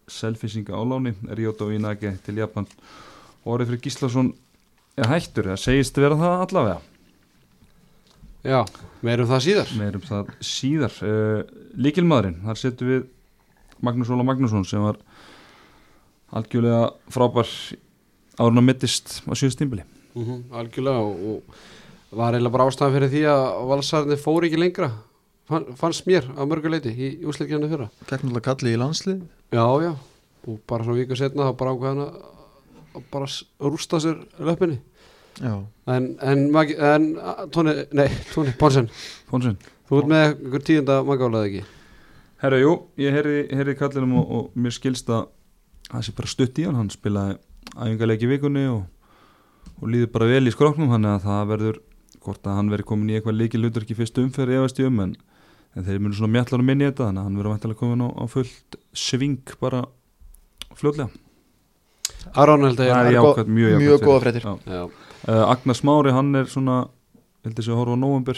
[0.10, 2.68] Selfisinga áláni Ryoto Inage til Japan.
[3.46, 4.34] Og orðið fyrir Gíslason
[5.04, 6.78] hættur, það segist vera það allavega.
[8.46, 8.60] Já,
[9.04, 9.72] meirum það síðar.
[9.80, 11.00] Meirum það síðar.
[11.02, 11.42] Uh,
[11.82, 13.08] líkilmaðurinn, þar setjum við
[13.84, 15.00] Magnús Óla Magnússon sem var
[16.36, 17.50] algjörlega frábær
[18.40, 19.86] árun að mittist á síðust tímbili
[20.16, 24.92] mm Algjörlega og, og var eiginlega bara ástæðan fyrir því að valsarðinni fór ekki lengra
[25.46, 29.20] Fann, fannst mér á mörguleiti í, í úsleikjarnu fyrra náttúrulega kalli í landslið.
[29.54, 29.92] Já, já,
[30.50, 32.16] og bara svona viku setna þá bara ákveðan að
[33.14, 33.30] bara
[33.60, 34.82] rústa sér löppinni.
[35.42, 35.56] Já.
[35.92, 37.08] En, en, en
[37.52, 38.88] Tóni, nei, Tóni, Ponsen.
[39.28, 39.58] Fónsson
[39.90, 41.64] þú ert með ykkur tíunda magálaði ekki?
[42.42, 45.28] Herra, jú, ég heyrði, heyrði kallinum og, og mér skilst að
[45.92, 47.38] það sé bara stutt í hann, hann spilaði
[47.76, 48.82] æfingarleiki í vikunni og,
[49.80, 51.80] og líður bara vel í skroknum, þannig að það verður
[52.26, 55.04] hvort að hann verður komin í eitthvað leiki hlutur ekki fyrstu umferð efast í um,
[55.04, 55.14] en,
[55.78, 58.10] en þeir munu svona mjallar að minni þetta, þannig að hann verður vantilega komin á,
[58.10, 59.84] á fullt sving bara
[60.76, 61.12] fljótlega.
[62.36, 63.22] Aron held að Það er ég já.
[63.24, 63.76] jákvæmt, mjög.
[63.82, 64.60] Mjög góða.
[64.66, 64.86] Já,
[65.26, 66.74] Uh, Agnar Smári, hann er svona,
[67.44, 68.38] heldur sér að horfa á nóvember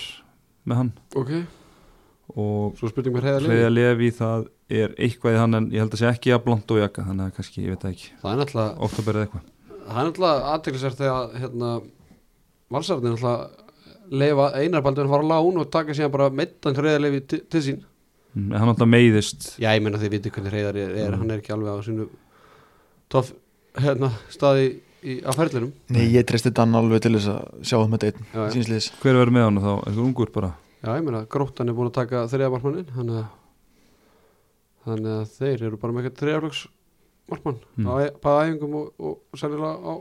[0.64, 1.32] með hann ok,
[2.40, 5.92] og svo spurning mér heiða Freyja Levi, það er eitthvað í hann en ég held
[5.98, 8.40] að sé ekki að blant og jaka, þannig að kannski, ég veit ekki, Það er
[8.40, 9.44] náttúrulega oktober eða eitthvað.
[9.84, 11.72] Það er náttúrulega aðteglisvært þegar hérna,
[12.78, 13.66] valsarðin náttúrulega
[14.24, 17.84] leifa einarbaldun fara á lán og taka síðan bara meittan hreiðarleifi til, til sín
[18.38, 21.20] Mm, en hann alltaf meiðist Já, ég meina þið viti hvernig hreiðar er, er Mm.
[21.24, 22.08] hann er ekki alveg á sínu
[23.10, 23.32] toff
[23.84, 24.68] hérna, staði
[25.04, 28.26] í, á ferðlinum Nei, ég treysti Dan alveg til þess að sjá um þetta einn
[28.34, 28.46] já.
[28.56, 30.52] Sínsliðis hver verður með hann þá, eitthvað ungur bara
[30.84, 33.30] Já, ég meina gróttan er búin að taka þriða markmannin þannig að
[34.88, 36.62] þannig að þeir eru bara með eitthvað þriðaflöks
[37.28, 37.88] markmann Mm.
[37.92, 39.94] á bæða æfingum og, og sennilega á,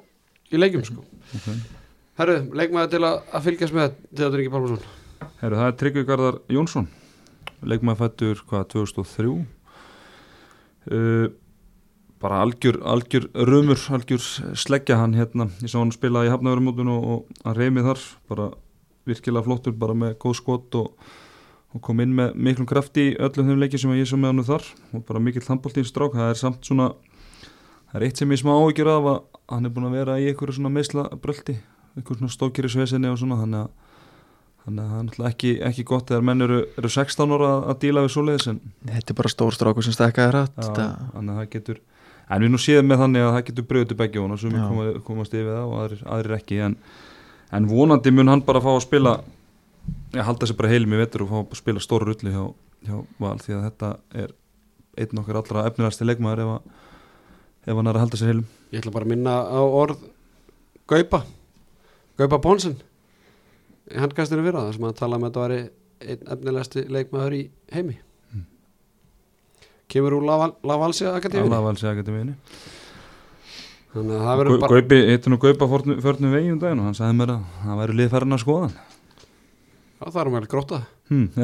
[0.54, 1.02] í leikjum sko.
[1.34, 1.56] okay.
[2.20, 4.84] Herru, leikmaður til að, að fylgjast með Theodor Ingi Pálmarsson
[5.40, 6.86] Herru, það er Tryggvi Garðar Jónsson
[7.66, 9.34] leikmaður fættur, hvað, 2003
[10.92, 11.26] uh,
[12.22, 14.22] bara algjör, algjör rumur, algjör
[14.56, 18.48] sleggja hann hérna, ég sá hann spila í hafnaverumótun og, og hann reymið þar bara
[19.06, 21.10] virkilega flottur, bara með góð skot og,
[21.74, 24.48] og kom inn með miklum krafti í öllum þeim leikið sem ég svo með hann
[24.48, 24.68] þar.
[24.96, 26.90] Og bara mikill handbóltins strák, það er samt svona
[27.90, 29.18] það er eitt sem ég smá áhyggjur af að
[29.54, 31.60] hann er búin að vera í einhverju svona meisla bröldi,
[31.94, 33.74] einhverju svona stókjærisvesinni og svona, þannig að
[34.66, 37.76] þannig að það er náttúrulega ekki, ekki gott þegar menn eru, eru 16 ára að,
[37.84, 38.56] díla við svoleiðis en,
[38.88, 41.78] Þetta er bara stór strákur sem stekkaði rætt þannig að það getur
[42.26, 44.86] en við nú séum með þannig að það getur bröðu til begge og sem koma,
[45.06, 46.76] komast yfir það og aðrir, aðrir ekki en,
[47.54, 49.14] en vonandi mun hann bara fá að spila
[50.16, 52.42] ég halda sér bara heilum í vetur og fá að spila stóru rulli hjá,
[52.88, 53.92] hjá Val því að þetta
[54.24, 54.34] er
[54.96, 56.84] einn okkar allra efnilegasti leikmaður ef, að,
[57.66, 58.46] ef hann er að halda sér heilum.
[58.72, 60.04] Ég ætla bara að minna á orð
[60.86, 61.24] Gaupa.
[62.16, 62.76] Gaupa Ponsen.
[63.90, 65.60] Í handkastinu fyrir það sem hann talaði um að þetta væri
[66.06, 67.42] einn efnilegasti leikmaður í
[67.74, 67.96] heimi.
[69.92, 72.34] Kemur úr Laval- Lavalsi Akademíu Alla Valsi Akademíinu
[73.94, 76.98] þannig að það verður bara Gaupi, hittu nú Gaupa förnum vegi um daginn og hann
[76.98, 81.26] sagði mér að það væri liðfærin að skoða já, það er vel gróta hmm,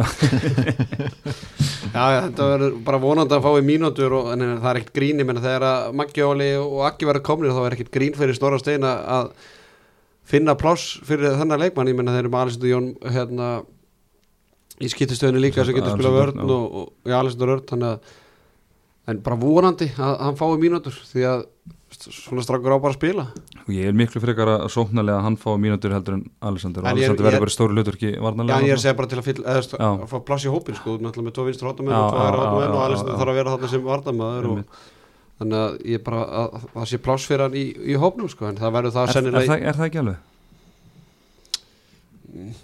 [1.94, 4.94] já, já, þetta verður bara vonandi að fá í mínútur og, en það er ekkert
[5.00, 8.16] grín ég menna þegar að Maggi Óli og Akki verður komnir þá er ekkert grín
[8.18, 9.32] fyrir Snorra Stein að-
[10.28, 11.88] finna pláss fyrir þennan leikmann.
[11.90, 13.48] Ég menna þeir eru með Alessandur Jón hérna
[14.82, 18.12] í skiptistöðinu líka sem getur spilað vörn og, og já, Alessandur Örn þannig að
[19.10, 21.46] en bara vonandi að hann fái mínútur því að
[21.92, 23.24] svona strakkur á bara að spila.
[23.66, 26.82] Og ég er miklu frekar að sóknarlega að hann fá mínútur heldur en Alexander.
[26.82, 29.08] Og er- Alexander er- verður bara stóru Já, varnarlega en ég er að segja bara
[29.12, 29.90] til að, fyll, eða, st- Já.
[29.92, 32.72] að fá pláss í hópin sko, náttúrulega með tvo vinstur hóttamenn Já, og tvo hóttamenn
[32.72, 32.80] já, og
[33.12, 33.18] já.
[33.20, 33.82] þarf að vera þarna sem
[34.48, 34.66] Einmitt.
[35.42, 38.46] þannig að ég bara að, að það sé pláss fyrir hann í, í hópnum sko,
[38.48, 40.16] en það verður það er, er, sennilega það, er það ekki alveg?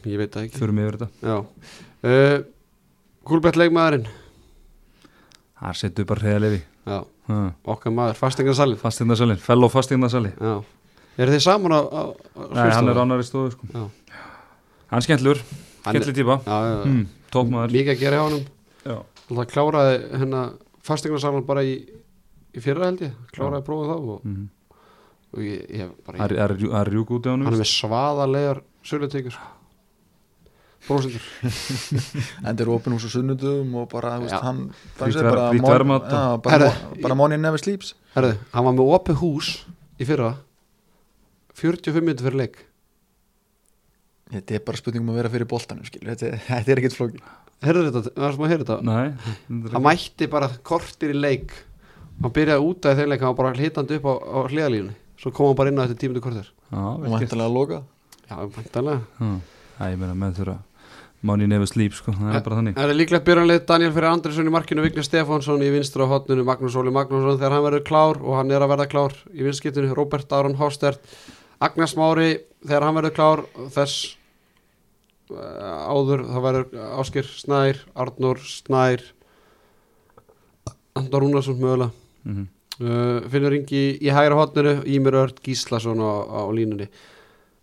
[0.09, 0.59] ég veit það ekki.
[0.62, 1.09] Förum yfir þetta.
[2.09, 2.39] Uh,
[3.28, 4.07] Kúlbett leikmaðurinn
[5.59, 6.61] Það setur bara hreðalefi
[7.68, 10.52] okkar maður, fastingarsalinn Fastegnasalinn, fellow fastegnasalli Já,
[11.18, 12.02] eru þið saman á, á,
[12.54, 13.68] Nei, hann er ánari stofu sko.
[13.74, 15.42] Hann er skemmtlur,
[15.84, 17.02] Hann er- skemmtli típa hmm,
[17.34, 18.38] Tópmaður mikið að gera hjá
[18.88, 18.96] Já.
[19.28, 20.42] Það kláraði hérna
[20.88, 21.74] fastingarsalinn bara í,
[22.56, 23.12] í fyrra held ég.
[23.34, 24.46] Kláraði að prófa það og, Mhm.
[25.34, 28.62] og ég, ég bara Það er- er er rjúk út í Hann er með svaðalegar
[28.82, 29.36] sölutekur
[30.87, 31.24] Brósendur
[32.49, 34.61] Endur er opinn hús á sunnudum og bara, þú veist, hann
[37.03, 37.95] bara og- money never sleeps.
[38.14, 39.51] Herðu, hann var með opið hús
[39.99, 40.31] í fyrra.
[41.59, 42.57] 45 minnir fyrir leik.
[44.33, 46.12] Þetta er bara spurningum að vera fyrir boltanum skilur.
[46.14, 47.20] þetta, er- þetta er ekkert flóki
[47.64, 48.79] Herðu þetta, það er sem að heyra þetta?
[48.87, 51.55] Nei Hann mætti bara kortir í leik.
[52.22, 55.33] Hann byrjaði út af þeim leik Hann var bara hitandi upp á, á hliðalínu Svo
[55.35, 57.81] kom hann bara inn á þetta tímundu kortir Já, og vantilega að loka
[58.29, 59.01] Já, væntanlega.
[59.18, 59.31] Já.
[59.79, 60.57] Æ, ég meina menn þurfa
[61.26, 62.76] Money never sleep sko, það er bara þannig.
[62.78, 66.76] Það er líklegt byrjanlið Daniel fyrir Andresson í markinu Vigni Stefánsson í vinstra hotninu Magnús
[66.78, 70.34] Óli Magnússon þegar hann verður klár og hann er að verða klár í vinskiptinu Robert
[70.38, 71.02] Aron Hofstert
[71.58, 72.28] Agnes Mári
[72.62, 73.42] þegar hann verður klár
[73.74, 74.12] þess
[75.34, 79.02] uh, áður það verður Áskir Snær Arnór Snær
[80.98, 81.92] Andor Rúnarsson mögulega.
[82.26, 82.46] Mm
[82.82, 86.88] uh, Finnur Ingi í hægra hotninu Ímir Örd Gíslason á, á línunni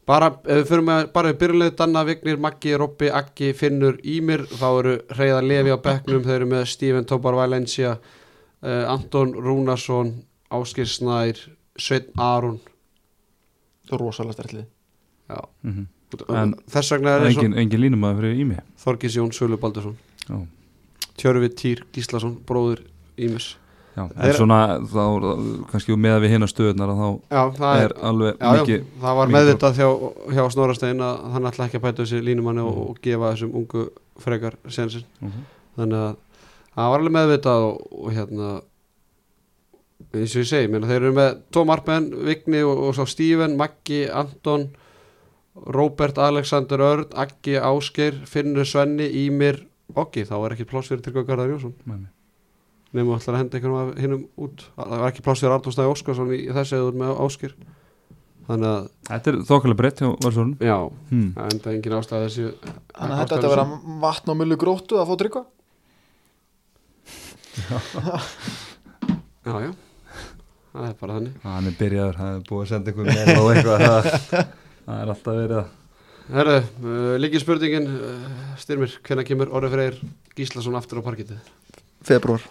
[0.07, 4.45] bara, ef við fyrir með bara við byrjulegðu Danna, Vignir, Maggi, Robbi, Aggi Finnur, Ímir,
[4.51, 7.97] þá eru Reyða Levi á bekknum, þeir eru með Steven Tobar Valencia,
[8.61, 10.13] uh, Anton Rúnarsson,
[10.53, 11.39] Áskir Snær
[11.77, 12.59] Sveinn Aron
[13.91, 14.65] rosalega stertlið
[15.29, 15.41] já.
[15.65, 15.85] -hmm.
[16.29, 19.97] En, En- þess vegna er Engin, engin línumæður fyrir Ími Þorgis Jón Sölu Baldursson
[20.29, 20.47] Já.
[21.17, 22.81] Tjörfi Týr Gíslason, bróður
[23.17, 23.57] Ímis
[23.95, 24.57] Já, en Þeir- svona
[24.91, 25.03] þá,
[25.71, 28.81] kannski með við hinna stöðunar að þá já, það er er alveg Já, já, mikið
[29.01, 29.87] það var meðvitað hjá,
[30.35, 32.89] hjá Snorastein að hann ætla ekki að bæta þessi línumanni og, Mhm.
[32.89, 33.85] og gefa þessum ungu
[34.19, 35.45] frekar sensin Mhm.
[35.77, 36.15] þannig að
[36.75, 38.61] það var alveg meðvitað og, og hérna
[40.15, 43.55] eins og ég segi, meina, þeir eru með Tom Arpen, Vigni og, og svo Steven,
[43.59, 44.69] Maggi, Anton
[45.55, 49.61] Robert, Alexander Örd Aggi, Ásgeir, Finnur Svenni Ímir,
[49.95, 52.01] Oggi, þá er ekki pláss fyrir Tryggva Garðar Jónsson Nei.
[52.95, 54.65] Nefnum ætlar að henda einhvern af hinnum út.
[54.75, 57.55] Það var ekki pláss fyrir Arnur Snæði Óskarsson í, í þessi eður með Ásgeir.
[58.45, 60.77] Þannig að, Þetta er þokkalega breytt hjá Valsvörun já.
[61.09, 61.29] Hmm.
[61.33, 63.65] það enda engin ástæða þessi Þannig að þetta ætti að vera
[64.03, 65.41] vatn á mullu gróttu að fá tryggva
[69.47, 69.71] já, já,
[70.75, 71.39] það er bara þannig.
[71.45, 73.85] Hann er byrjaður, hann er búið að senda ykkur með og eitthvað.
[73.85, 74.51] Það,
[74.85, 75.73] það er alltaf verið að
[76.25, 79.99] Herðu, uh, líki spurningin uh, Styrmir, hvenær kemur Orri Freyr
[80.37, 81.37] Gíslason aftur á parkitið?
[82.05, 82.41] Februar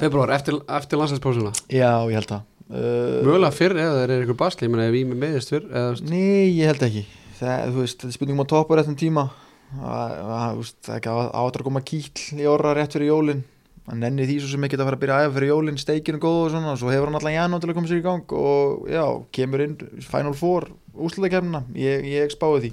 [0.00, 2.46] Februar, eftir, eftir landslagspásuna Já, ég held það.
[2.68, 5.68] Uh, Mögulega fyrr eða þeir eru ykkur basli, ég meina ef ég með meðist fyrr
[5.72, 7.04] eða, Nei, ég held ekki.
[7.38, 9.24] Það, þú veist, Þetta er spurningum að toppa réttum tíma.
[9.68, 13.42] Það það- það er ekki á- áttur að koma kýll í orra rétt fyrir jólin.
[13.88, 16.18] Hann nenni því svo sem ekki að fara að byrja að æfa fyrir jólin steikinu
[16.20, 18.32] góð og svona og svo hefur hann allan janúar til að koma sér í gang
[18.36, 22.72] og já, kemur inn Final Four úslutakefnina, ég, ég spáði því.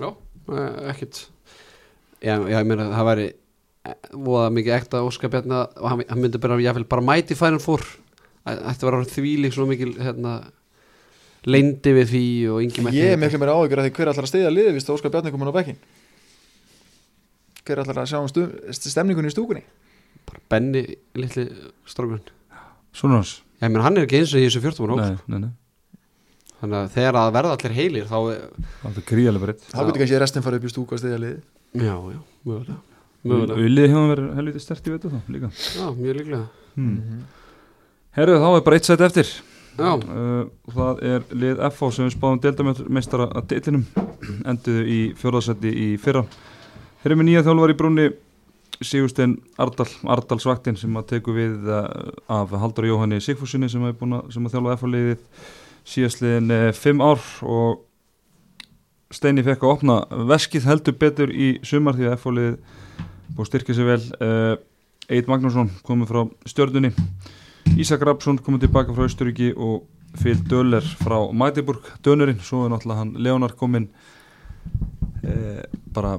[0.00, 0.08] Já,
[0.48, 1.26] eh, ekkert.
[2.24, 3.26] Já, ég meina það væri
[4.14, 7.60] voða mikið ekta Óskar Bjarni að- og hann, hann myndi bara, jáfnvel, bara mæti færin
[7.60, 7.84] fór
[8.44, 10.32] Ætti að vera þvílík svona mikil hérna,
[11.48, 14.24] leindi við því og yngi með Ég er miklu meira áhyggjur af því hver allar
[14.26, 15.78] að stiðja liði vist að Óskar Bjarni komin á bekkin
[17.64, 18.44] hver allar að sjá um stu,
[18.76, 19.62] stemningunni í stúkunni?
[20.28, 20.82] Bara Benni,
[21.16, 21.46] litli
[21.88, 22.20] strókun
[22.94, 25.16] Svona hans Já, ég meina hann er ekki eins og í þessu 14 hóp Nei,
[25.32, 25.52] nei, nei,
[26.60, 28.42] Þannig að þegar að verða allir heilir þá er,
[28.82, 31.38] það er gríðarlega breytt þá getur kannski restin farið upp í stúku að stiðja liði
[31.80, 32.80] Já, já, mögulega Mögulega,
[33.24, 35.50] Ullið hefur verið helviti stert í veitu þá líka.
[35.54, 36.44] Já, mjög líklega.
[36.74, 37.22] Hmm.
[38.14, 39.30] Herru, þá er bara eitt sætt eftir.
[39.74, 43.86] Já, uh, Það er lið FH sem við spáðum deildameistara að deillinum
[44.50, 46.22] enduðu í fjórðarsætti í fyrra.
[47.02, 48.06] Þeir eru með nýja þjálfar í brúnni
[48.84, 51.88] Sigurstein Ardal, Ardal Svaktin sem að teku við uh,
[52.30, 55.50] af Haldur Jóhanni Sigfúsinni sem sem að þjálfa FH-liðið
[55.94, 57.24] síðastliðin uh, fimm ár.
[57.42, 57.82] Og
[59.14, 60.00] Steini fekk að opna
[60.30, 62.82] veskið heldur betur í sumar því að FH-liðið
[63.30, 64.02] búið að styrkja sig vel.
[65.12, 66.92] Eit Magnússon komið frá stjörnunni.
[67.80, 69.84] Ísak Rapsson komið tilbaka frá Östuríki og
[70.20, 71.84] Phil Döller frá Magdeburg.
[72.04, 73.88] Dönurinn, svo er náttúrulega hann Leonar kominn
[75.24, 76.18] eh, bara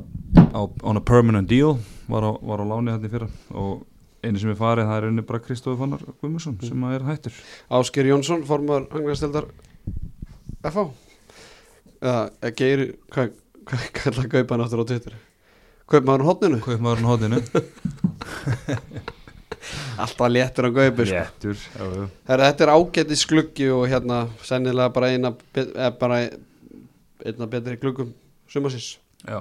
[0.53, 1.77] á on a permanent deal
[2.07, 3.29] var á, var á láni hann í fyrra.
[3.55, 3.85] Og
[4.25, 7.39] einu sem er farið það er unni bara Kristófi Fannar Guðmusson sem að er hættur.
[7.69, 9.49] Ásker Jónsson, formar Angræðstildar
[10.65, 10.89] FH
[12.05, 12.81] Eða, Geir,
[13.13, 15.15] hvað hva, hva, kallar Gaupan áttur á Twitter?
[15.91, 16.61] Kaupmaður hodninu?
[16.65, 17.41] Kaupmaðurinn hóðinu
[20.01, 21.15] Alltaf léttur á Gaupi sko.
[21.15, 22.07] Léttur já.
[22.29, 26.19] Herra, þetta er ágæti skluggi og hérna sennilega bara eina, eða bara
[27.25, 28.11] einna betri gluggum
[28.51, 29.39] sumasins já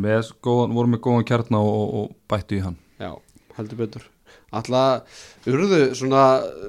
[0.00, 3.12] með góðan, voru með góðan kjarna og, og, og bættu í hann Já,
[3.56, 4.04] heldur betur
[4.50, 6.24] Alltaf urðu svona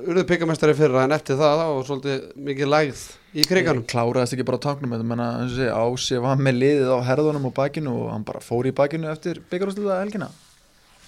[0.06, 3.02] urðu píkamestari fyrra en eftir það þá var svolítið mikið lægð
[3.34, 3.88] í kriganum.
[3.90, 8.14] Kláraðist ekki bara á og segja, Ási var með liðið á herðunum og bakinu og
[8.14, 10.30] hann bara fór í bakinu eftir byggarúsluða helgina.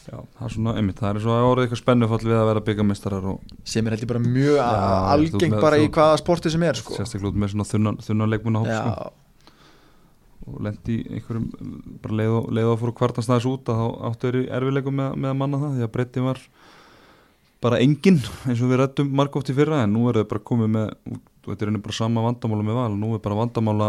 [0.04, 2.62] Já, það er svona, einmitt, það er svo að orðið eitthvað spennufall við að vera
[2.68, 6.76] byggameistarar og sem er heldur bara mjög algengt með- bara í hvaða sporti sem er
[6.76, 6.98] sko.
[6.98, 9.14] sérstaklega út með svona þunnan, þunnan leikmunahóp Já, sko,
[10.44, 11.46] og lendi í einhverjum
[12.04, 15.40] bara leið og, leið og fór kvartastæðis út að þá áttu erfileikum með, með að
[15.40, 16.44] manna það því að breytti var
[17.64, 20.74] bara engin eins og við rættum margótt í fyrra en nú er þau bara komið
[20.76, 20.90] með
[21.48, 23.88] þetta er einu bara sama vandamála með val nú er bara vandamála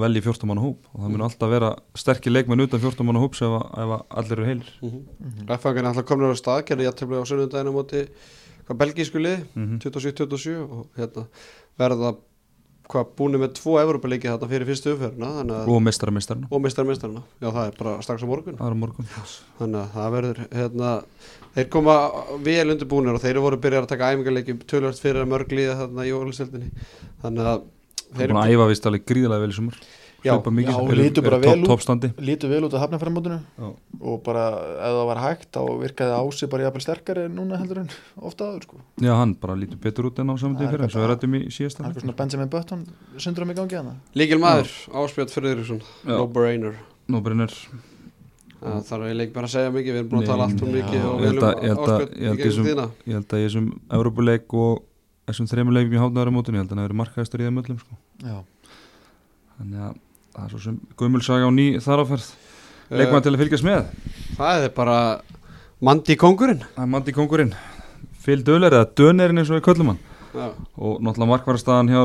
[0.00, 3.40] velji 14 manna hóp og það mun alltaf vera sterkir leikmenn utan 14 manna hóps
[3.42, 4.68] ef, að- ef að allir eru heilir.
[4.82, 5.46] Mm -hmm.
[5.50, 8.06] Ræffangan er alltaf komin á stað gerði jættefli á sunnundaginu á móti
[8.66, 11.26] hvað belgísku lið, mm 27-27 og hérna
[11.78, 12.14] verða
[12.90, 16.60] hvað búinu með tvo Evropaleiki þarna fyrir fyrstu umferðina þannig að og meistara meistarna og
[16.62, 18.56] mistar mistarna, já það er bara strax á morgun.
[18.58, 19.06] Það er á morgun.
[19.58, 21.02] Þannig að það verður hérna,
[21.56, 21.96] þeir koma
[22.46, 26.06] vel undirbúinir og þeir voru byrjar að taka æfingarleiki tölvöld fyrir að mörg líða þarna
[26.06, 26.70] í ólisildinni
[27.24, 27.64] þannig að
[28.10, 29.80] það er búin að æfa vist alveg gríðilega vel í sumar
[30.20, 31.68] Já, já, eru- lítur bara eru vel út.
[31.70, 33.68] toppstandi lítu vel út á hafnafæramótinu Já.
[34.04, 34.42] og bara
[34.76, 37.88] ef það var hægt þá virkaði Ási bara jafnvel sterkari núna heldur en
[38.20, 38.76] ofta áður sko.
[39.00, 41.14] Já, hann bara lítur betur út en á saman Það tíð er fyrir það er
[41.16, 42.82] eitthvað svona Benjamin Button
[43.16, 46.12] sundur um í gangi hana líkil maður, Áspjöld Friðriksson Já.
[46.20, 46.76] no brainer
[47.08, 47.56] Nóbrunir
[48.60, 50.72] það þarf ég leik bara að segja mikið við erum búin að tala allt um
[50.74, 52.86] mikið og Ég við ég ég held í gegnum þessum- tíðina.
[53.06, 53.66] Ég held að ég sem
[53.98, 54.82] Európuleik og
[55.30, 57.80] þessum þremur leikum í hátnaðari mótinu ég held að hefur verið markaðistur í þeim öllum
[57.80, 57.98] sko.
[58.24, 58.36] já,
[59.60, 59.94] Þannig að
[60.34, 62.28] það er svo sem gömulsaga á ný þaráferð
[62.90, 63.84] Leikmann til að fylgjast með?
[63.86, 64.96] Eh, það er bara
[65.80, 67.54] Mandi kongurinn Það er Mandi Kongurinn
[68.20, 70.00] Phil Döler eða Dönerinn eins og við köllum hann.
[70.34, 72.02] Já, og náttúrulega markvarstaðan hjá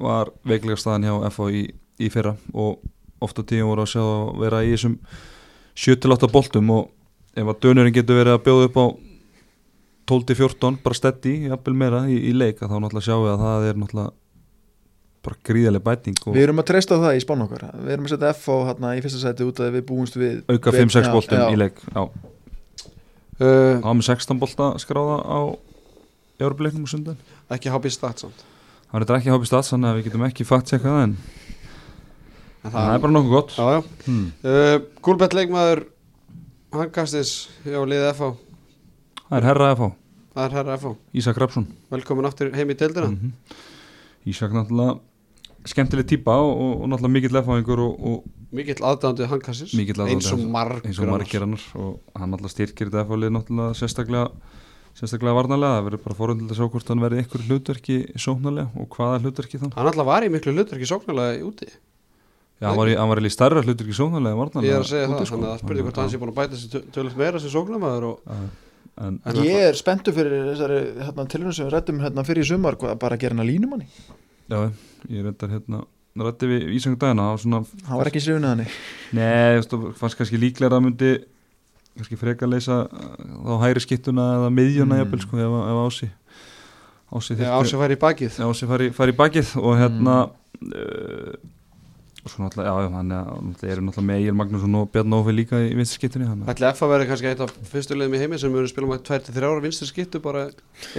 [0.00, 1.60] var veiklega staðan hjá FH í,
[2.00, 2.32] í fyrra.
[2.56, 2.80] Og
[3.20, 4.94] oft á tíum voru að sjá að vera í þessum
[5.78, 6.88] 7-8 boltum og
[7.36, 8.86] ef að dönurinn getur verið að bjóða upp á
[10.10, 13.68] 12-14 bara stetti, jafnvel meira í, í leik að þá náttúrulega sjáum við að það
[13.68, 14.16] er náttúrulega
[15.20, 17.64] bara gríðarlega bæting við erum að treysta á það í spán okkar.
[17.76, 20.38] Við erum að setja F á hérna í fyrsta sæti út að við búumst við
[20.48, 21.46] auka við- 5-6 já, boltum já.
[21.52, 22.02] í leik já,
[23.44, 25.40] uh, á með 16 bolta skráða á
[26.40, 27.20] Európa-leiknum og sundan
[27.52, 28.46] ekki hábí stat samt
[28.90, 31.14] það er ekki hápið stats þannig að við getum ekki fakt tjekka það en
[32.60, 33.56] En það er bara nokkuð gott.
[34.04, 34.28] Hmm.
[34.44, 35.86] Uh, Gúlbett leikmaður
[36.76, 38.34] Hankastis hjá liðið FH
[39.30, 39.90] það er herra FH,
[40.34, 43.12] það er herra FH, Ísak Rapsson velkomin aftur heim í deildina.
[43.12, 43.32] Mm
[44.28, 44.98] Ísak náttúrulega
[45.64, 47.94] skemmtileg típa og, og, og náttúrulega mikill lefáingur og,
[48.52, 48.82] mikill
[49.78, 53.32] Mikill aðdáandi eins og margur eins og margir annar og hann náttúrulega styrkir þetta fólið
[53.36, 54.26] náttúrulega sérstaklega
[54.98, 58.96] sérstaklega varnarlega, það verður bara forundilega að sjá hvort hann verði einhver hlutverki sóknarlega og
[58.96, 59.68] hvaða hlutverki þá.
[59.78, 61.70] Hann alltaf var í miklu hlutverki sóknarlega úti
[62.60, 64.90] Já, hann var í, hann var í stærra hlutverki sóknarlega en varnarlega ég er að
[64.90, 65.36] segja það, sko.
[65.38, 68.50] þannig að spurði hvort hann sé búin að bæta sér tölvöld meira sem
[69.00, 72.76] En ég er spenntu fyrir þessari hérna, tilhörnum sem við rættum hérna, fyrir í sumar
[72.76, 73.86] hvað, bara að gera hérna línumanni
[74.50, 74.58] já,
[75.08, 75.80] ég reyndar hérna
[76.20, 78.66] rætti við Ísang dagina svona hann var ekki srifin að hann
[79.16, 81.12] Nei, það fannst kannski líklega að myndi
[81.96, 83.14] kannski freka að leysa uh,
[83.46, 85.00] þá hæri skittuna eða miðjuna Mm.
[85.04, 86.10] jafnvel sko ef, ef ási
[87.10, 87.56] ási á
[88.50, 91.32] ási fari, fari í bakið og hérna uh,
[92.20, 95.32] og svo náttúrulega, já, já, hann er eru náttúrulega með Egil Magnússon og Bjarn Ófi
[95.32, 98.20] líka í vinstri skittunni hann ætli F að vera kannski eitt af fyrstu liðum í
[98.20, 100.42] heimi sem munu spila með 2-3 ára vinstri skittu bara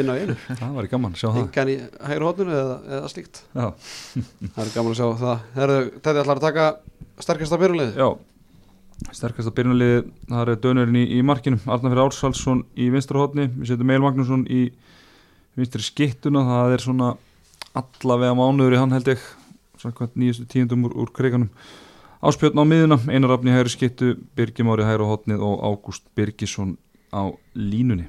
[0.01, 0.33] inn á einu.
[0.61, 1.41] Það var gaman, að sjá það.
[1.43, 1.75] Engan í
[2.09, 3.35] hægri hóttunum eða, eða slíkt.
[3.53, 3.67] Já,
[4.55, 5.37] það er gaman að sjá það.
[5.59, 6.65] Herðu, þetta ætlar að taka
[7.21, 8.09] sterkasta byrjulið já.
[9.11, 9.99] Sterkasta byrjunarliði,
[10.29, 13.89] það er dönurinn í, í markinu Arnar fyrir Árshalsson í vinstra hótni við setjum
[19.81, 21.49] Það er samkvæmt nýjastu tíundum úr, úr kriganum
[22.21, 26.77] Áspjörn á miðuna, Einar Rafni hægri skittu, Birgir Mári hægri hótnið og Ágúst Birgisson
[27.09, 28.05] á línunni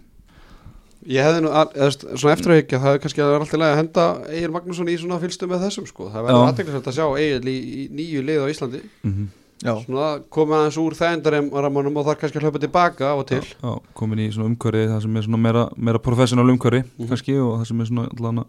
[1.08, 3.42] Ég hefði nú, að, eða, st- svona eftir að higgja, það er kannski að vera
[3.42, 4.04] alltaf lægi að henda
[4.36, 6.10] Egil Magnússon í svona fylgstu með þessum sko.
[6.12, 6.50] það verður Já.
[6.52, 9.24] aðteklisvægt að sjá Egil í, í nýju lið á Íslandi mm
[9.62, 13.42] já, svona komið aðeins úr þægindaramannum og þar kannski að hlaupa tilbaka á og til
[13.46, 17.08] já, komin í svona umhverfi það sem er svona meira, meira professional umhverfi Mhm.
[17.12, 18.46] kannski og það sem er svona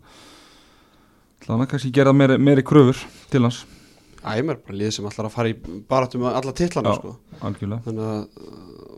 [1.43, 2.99] allan að kannski gera meiri, meiri kröfur
[3.31, 3.65] til hans,
[4.23, 5.55] Æmer, bara lið sem ætlar að fara í
[5.91, 6.95] baráttu með alla titlana Já.
[6.95, 7.09] sko.
[7.43, 7.81] algjörlega.
[7.83, 8.53] Þannig að,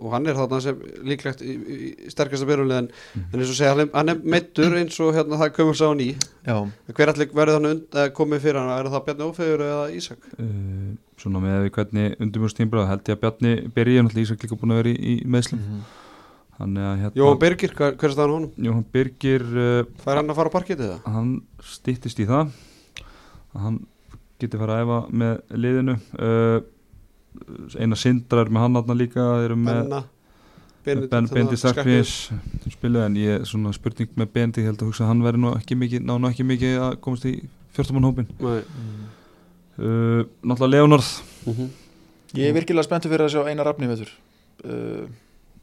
[0.05, 3.23] og hann er þarna sem líklegt í, í, í sterkasta byrjulið en, Mhm.
[3.33, 5.89] en eins og segja, hann er, hann er meittur eins og hérna það komur sá
[5.97, 6.11] ný
[6.45, 6.59] já,
[6.93, 8.69] hver allir verður þannig und, komið fyrir hann?
[8.85, 10.17] Er það Bjarni Ófegur eða Ísak?
[10.37, 14.75] Uh, svona með við hvernig undirbjörnstímbra held ég að Bjarni byrji, náttúrulega Ísak líka búin
[14.77, 16.04] að vera í, í meðslum þannig að
[16.59, 18.51] hérna Jóhann Birgir, hver, hver er staðan á honum?
[18.69, 21.11] Jóhann Birgir uh, Fær hann að fara á parketið það?
[21.17, 21.33] hann
[21.73, 22.53] stýttist í það
[23.55, 23.79] að hann
[24.41, 25.35] geti fara að æfa með
[25.65, 26.57] liðinu uh,
[27.79, 29.25] eina sindrar með hann aðna líka
[29.55, 30.03] með Benna
[30.85, 32.09] Ben, Benedikt, Bendi þarna, Skarphéðins.
[32.29, 35.23] Skarpís spiluð en ég er svona spurning með Bendi ég held að hugsa að hann
[35.25, 37.31] veri nú ekki mikið ná nú ekki mikið að komast í
[37.73, 38.59] fjórtumann hópin Nei.
[39.81, 41.09] uh, náttúrulega Leonard
[41.45, 41.67] Mhm.
[42.35, 44.09] Ég er virkilega spenntur fyrir að sjá Einar Rafni veitur
[44.65, 45.05] uh,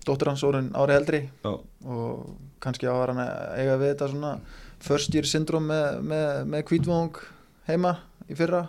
[0.07, 1.53] Dóttir hans orðin ári eldri Já.
[1.87, 3.25] og kannski á að hann
[3.59, 4.37] eiga við þetta svona
[4.83, 7.21] first year syndrom með, með, með kvítvong
[7.69, 7.97] heima
[8.27, 8.65] í fyrra.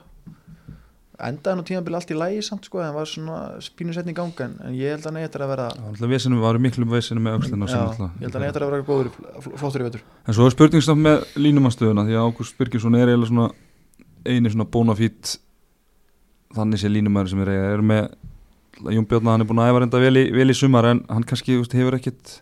[1.23, 4.55] Endaði nú tímabili allt í lægi samt sko, en var svona spínusetni í ganga en,
[4.65, 8.25] en ég held að hann eitthvað að vera vesinu var miklu vesinu með já, ég
[8.25, 9.11] held að hann eitthvað að vera góður
[9.61, 13.29] flottur í veitur en svo er spurningstaf með línumannstöðuna því að Ágúst Birgisson er eiginlega
[13.29, 13.47] svona
[14.25, 15.37] eini svona bónafít
[16.53, 17.71] þannig sé línumæður sem er eiga.
[17.73, 18.03] Er með
[18.81, 21.27] Jón Björn hann er búin að æfa reynda vel í, vel í sumar en hann
[21.27, 22.39] kannski veist, hefur ekkit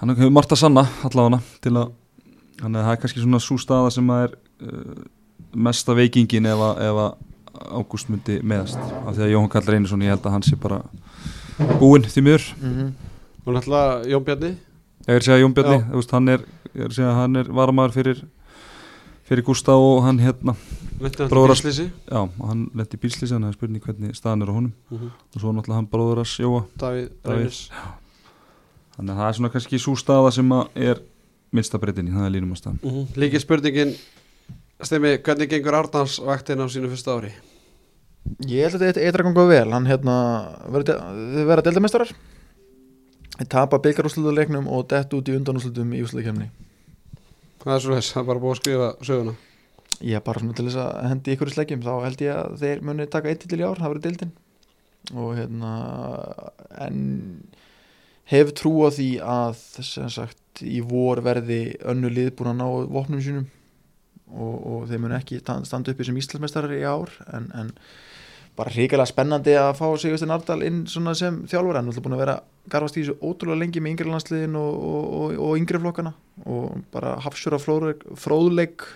[0.00, 1.90] hann hefur margt að sanna allavega til að
[2.60, 4.36] hann er, er kannski svona svo staða sem að er
[4.68, 5.02] uh,
[5.54, 7.18] mesta veikingin ef að,
[7.70, 8.78] Ágúst myndi meðast.
[8.78, 10.80] Af því að Jóhann Karl Reynisson ég held að hann sé bara
[11.80, 12.44] búinn því miður.
[12.60, 12.90] Mm -hmm.
[13.44, 14.50] og náttúrulega Jón Bjarni?
[15.06, 16.40] Ég er að segja Jón þú veist, hann er,
[16.74, 18.24] er er varamæður fyrir,
[19.24, 20.54] fyrir Gustaf og hann hérna,
[21.00, 24.50] Lendi Bróðar- náttúrulega bílslýsi já, hann lendi í bílslýsi, hann er spurning hvernig staðan er
[24.52, 25.10] á honum Mhm.
[25.34, 27.10] og svo náttúrulega hann bróður að sjóa, Davíð.
[27.24, 27.70] Reynis
[28.96, 31.00] þannig að það er svona kannski svo staða sem að er
[31.52, 32.80] minnsta breytinni, það er línum að staðan.
[32.82, 33.06] Mhm.
[33.16, 33.96] Líki spurningin
[34.82, 37.32] Stemi, hvernig gengur Arnars vaktin á sínu fyrsta ári?
[38.46, 40.14] Ég held að þetta eitthvað ganga vel hann hérna,
[40.72, 42.12] þið verða deildameistarar
[43.38, 46.50] þið tapa byggarúslutuleiknum og dett út í undanúslutum í úslutakefni
[47.60, 49.34] Það er svo þess, það er bara búið að skrifa söguna
[50.00, 52.84] ég bara svona til þess að hendi ykkur í slegjum þá held ég að þeir
[52.88, 54.34] muni taka eitt til í ár það verður deildin.
[55.16, 55.72] Og hérna
[56.86, 57.00] en
[58.30, 62.68] hef trú á því að sem sagt í vor verði önnu lið búin að ná
[62.92, 63.48] vopnum sínum.
[64.30, 67.72] Og, og þeir muni ekki sta- standa uppi sem Íslandsmeistarar í ár en, en
[68.54, 72.22] bara hrikalega spennandi að fá Sigurstein Ardal inn svona sem þjálfur hann er búin að
[72.22, 72.36] vera
[72.70, 76.12] garfast í þessu ótrúlega lengi með yngri landsliðin og, og, og, yngri flokkana.
[76.46, 78.86] Og bara hafsjóra fróðleik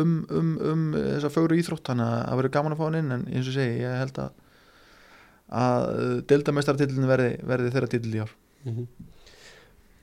[0.00, 3.14] um, um, um þessa fögru íþrótt þannig að það verður gaman að fá hann inn
[3.14, 4.32] en eins og segi, ég held að
[5.54, 5.88] að
[6.30, 8.32] deildamestartillin verði, verði þeirra titil í ár.
[8.64, 8.86] Mhm.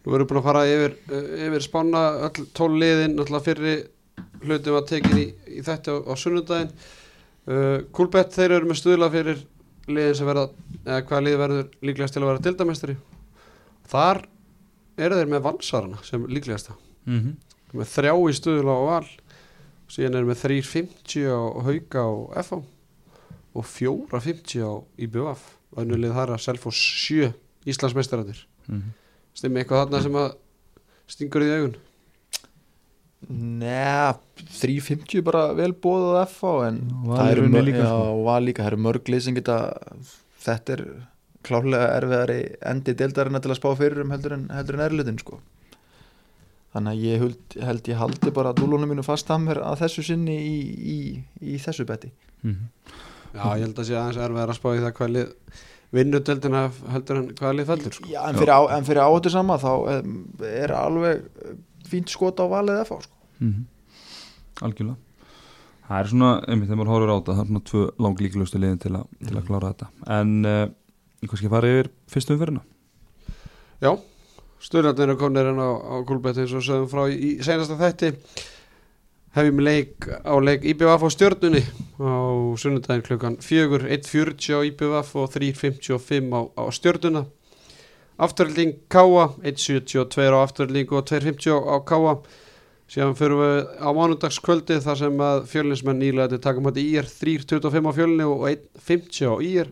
[0.02, 3.76] Nú erum við búin að fara yfir, uh, yfir spána öll tól liðin, náttúrulega fyrri
[4.42, 6.72] hlutum að tekin í, í þetta á, á sunnudaginn.
[7.46, 9.44] Uh, Kúlbett þeir eru með stuðla fyrir
[9.90, 10.48] liðin sem verða,
[10.86, 12.98] eða hvaða lið verður líklegast til að vera dildamestari
[13.92, 14.22] Þar
[15.02, 16.78] eru þeir með valsarana sem líklegasta.
[17.06, 17.36] Mm -hmm.
[17.74, 19.08] með þrjá í stuðla á val
[19.92, 22.62] síðan eru með 3.50 á hauka og FH
[23.52, 24.72] og 4.50 á
[25.04, 25.46] IBF
[25.82, 27.32] önnulið þar að Selfoss 7
[27.72, 28.44] Íslandsmeistaratir
[29.38, 30.30] stimmi eitthvað þarna sem að
[31.12, 31.80] stingur í því augun
[33.32, 34.16] Nei,
[34.58, 38.38] 350 bara vel bóðað FH en það eru líka, já, sko.
[38.42, 39.58] líka, það eru mörg lið sem geta
[40.42, 40.84] þetta er
[41.46, 42.40] klálega erfiðari
[42.72, 45.38] endi deildarina til að spá fyrir um heldur en, heldur en erlutin sko
[46.74, 50.06] þannig að ég held, held ég haldi bara dúlunum mínu fast að mér að þessu
[50.08, 50.56] sinni í,
[50.96, 51.00] í,
[51.54, 52.12] í þessu beti.
[52.42, 55.36] Já, ég held að sé aðeins erfið að spá í það hvað lið
[55.92, 56.64] vinnudeldina
[56.94, 58.10] heldur en hvað lið fellur sko.
[58.12, 59.72] Já, en fyrir, á, en fyrir áhættu sama þá
[60.48, 61.56] er alveg eh,
[61.92, 63.18] fínt skot á valið FH sko.
[63.44, 63.66] Mhm.
[64.62, 64.98] Algjörlega.
[65.92, 68.80] Það er svona, einmitt þegar maður horfir á þetta það er svona tvö langlíklustu liðin
[68.80, 69.88] til, a, til að klára þetta.
[70.16, 70.62] En uh,
[71.26, 72.64] kannski fara yfir fyrstu umferðina.
[73.82, 73.92] Já,
[74.62, 78.12] stöðlarnir eru konir en á, á Kúlbett eins og sögum frá í, senasta þætti.
[79.32, 81.62] Hefjum leik á leik IBVF á stjörnunni
[82.04, 82.14] á
[82.60, 87.26] sunnudaginn klukkan 4, 1.40 á IBVF og 3.55 á, á stjörnuna.
[88.22, 92.18] Afturölding Káa 1.72 á afturölding og 2.50 á Káa
[92.92, 97.88] síðan fyrir við á mánundagskvöldi þar sem að fjölinsmenn nýlega til takum hætti IR 3.25
[97.88, 99.72] á fjölni og 1.50 á IR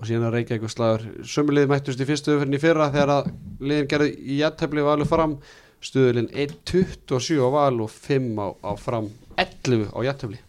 [0.00, 1.02] og síðan að Reykjavík og slagur.
[1.28, 5.34] Sömulið mættust í fyrstu umferðin í fyrra þegar að liðin gerði í jættefli valu fram.
[5.84, 9.08] Stuðulinn 1.27 á val og 5 á, á fram
[9.40, 10.40] 11 á jættefli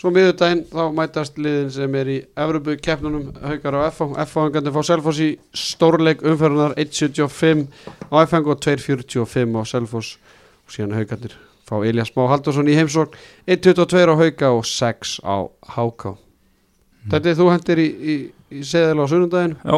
[0.00, 4.72] Svo miðurdaginn þá mætast liðin sem er í Evropu keppnunum haukar á FH FH hangandi
[4.72, 7.66] fá Selfoss í stórleik umferðunar 1.75
[8.08, 10.14] á FH og 2.45 á Selfoss.
[10.64, 11.36] Og síðan haugandir
[11.68, 15.36] fá Elias Má Haldursson í heimsókn 1.22 á hauka og 6 á
[15.74, 16.16] háká
[17.10, 18.14] Þetta er þú hendir í, í,
[18.50, 19.76] í seðil á sunnundaginn Já,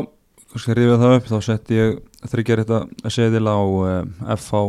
[0.52, 2.00] kannski rifið það upp þá setti ég
[2.32, 4.62] þryggjar þetta seðil á uh, FH,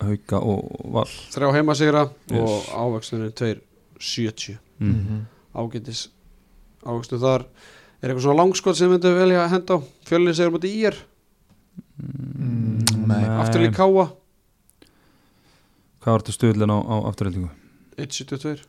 [0.00, 1.08] Hauka og Val.
[1.34, 2.40] Þrjá heimasigra Yes.
[2.40, 5.20] og ávöxtunin 2.70 mm.
[5.54, 6.06] ágætis
[6.86, 7.44] ávöxtu þar.
[8.00, 9.78] Er eitthvað svona langskot sem myndu velja að henda á?
[10.08, 10.96] Fjölinn segur mútið í er?
[12.00, 13.24] Mm, nei.
[13.42, 14.08] aftur lík káa
[16.00, 17.50] Hvað var þetta stuðlinn á, á afturhendingu?
[18.00, 18.64] 1.72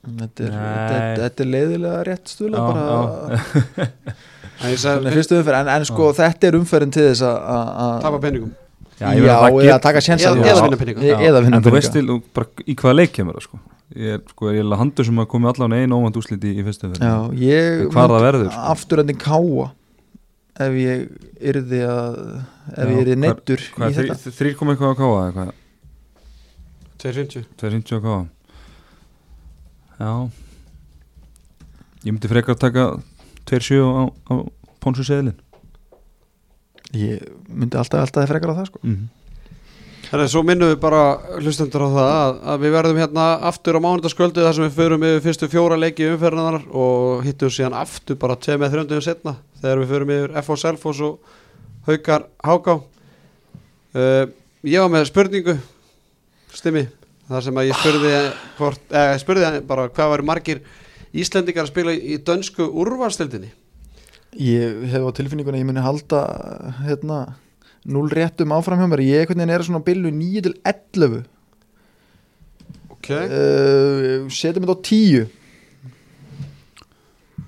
[0.00, 3.40] Þetta er, þetta, þetta er leiðilega rétt stula Já, bara
[4.60, 7.42] En ég Svona sagði, fyrstu umferð, en, en sko þetta er umferðin til þess að-
[7.84, 8.50] að tapa peningum.
[9.00, 11.00] Já, það eða taka sénsa Eða- eða vinna peninga.
[11.00, 12.04] E- Eða vinna en þú veist til,
[12.68, 13.60] í hvaða leik kemur það sko?
[13.96, 16.90] Ég er sko, ég er handur sem að komi allan einu óvænt úsliti í fyrstu
[16.92, 18.66] Já, umferð ég Hvar það verður, sko.
[18.74, 19.70] Afturöndin káa
[20.60, 21.06] Ef ég
[21.40, 22.20] yrði að
[22.76, 24.18] Ef Já, ég yrði neittur í hvað, þetta.
[24.26, 25.50] þrý- þrír kom eitthvað á káa eða hvað?
[27.00, 28.20] 250 250 á káa
[30.00, 30.12] já
[32.04, 32.88] ég myndi frekar taka
[33.50, 34.34] 2.7 á, á
[34.80, 35.36] Pónsu seðlin
[36.96, 39.08] Ég myndi alltaf alltaf frekar á það sko mm -hmm.
[40.10, 41.02] Herra, svo minnum við bara
[41.38, 45.04] hlustendur á það að, að við verðum hérna aftur á mánundaskvöldu þar sem við förum
[45.06, 49.78] yfir fyrstu fjóra leiki umferðinar og hittum síðan aftur bara tveið með þrjöndum setna þegar
[49.78, 50.56] við förum yfir F.O.
[50.56, 51.20] Selfoss og
[51.86, 52.74] Haukar Háká
[53.94, 54.26] uh,
[54.66, 55.54] Ég var með spurningu
[56.58, 56.88] stimmi,
[57.30, 58.12] þar sem að ég spurði
[58.58, 60.62] hvort, eh, spurði bara hvað varu margir
[61.10, 63.50] Íslendingar að spila í dönsku úrvarstildinni
[64.38, 66.20] Ég hef á tilfinninguna að ég muni halda
[66.84, 67.20] hérna
[67.90, 69.02] núl réttum áfram hjá mér.
[69.02, 71.24] Ég einhvern veginn er svona á billu 9 til 11
[72.94, 75.30] Ok, uh, setjum þetta á 10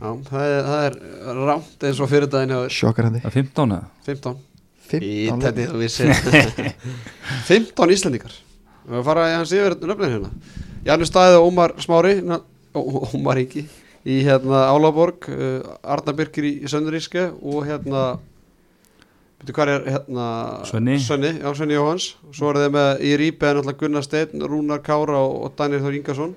[0.03, 0.97] já, það er, það er
[1.47, 2.73] rámt eins og fyrir daginn er
[3.37, 3.85] 15 eða?
[4.09, 4.41] 15
[4.93, 6.11] 15 Ítaldi, þú vissir.
[7.53, 8.35] 15 Íslendingar
[8.83, 10.31] Við erum að fara í hans yfir nöfnir hérna.
[10.87, 12.17] Janus Stæði og Ómar Smári
[12.75, 13.63] Ómar Ingi
[14.03, 18.17] í hérna Álaborg uh, Arna Birkir í, í Sönduríske og hérna
[19.39, 20.27] veitu hvað er hérna
[20.67, 20.97] Svenni.
[21.03, 25.21] Svenni, já, Svenni Jóhans svo er þeir með í en alltaf Gunnar Steinn Rúnar Kára
[25.23, 26.35] og, og Daniel Þór Ingarsson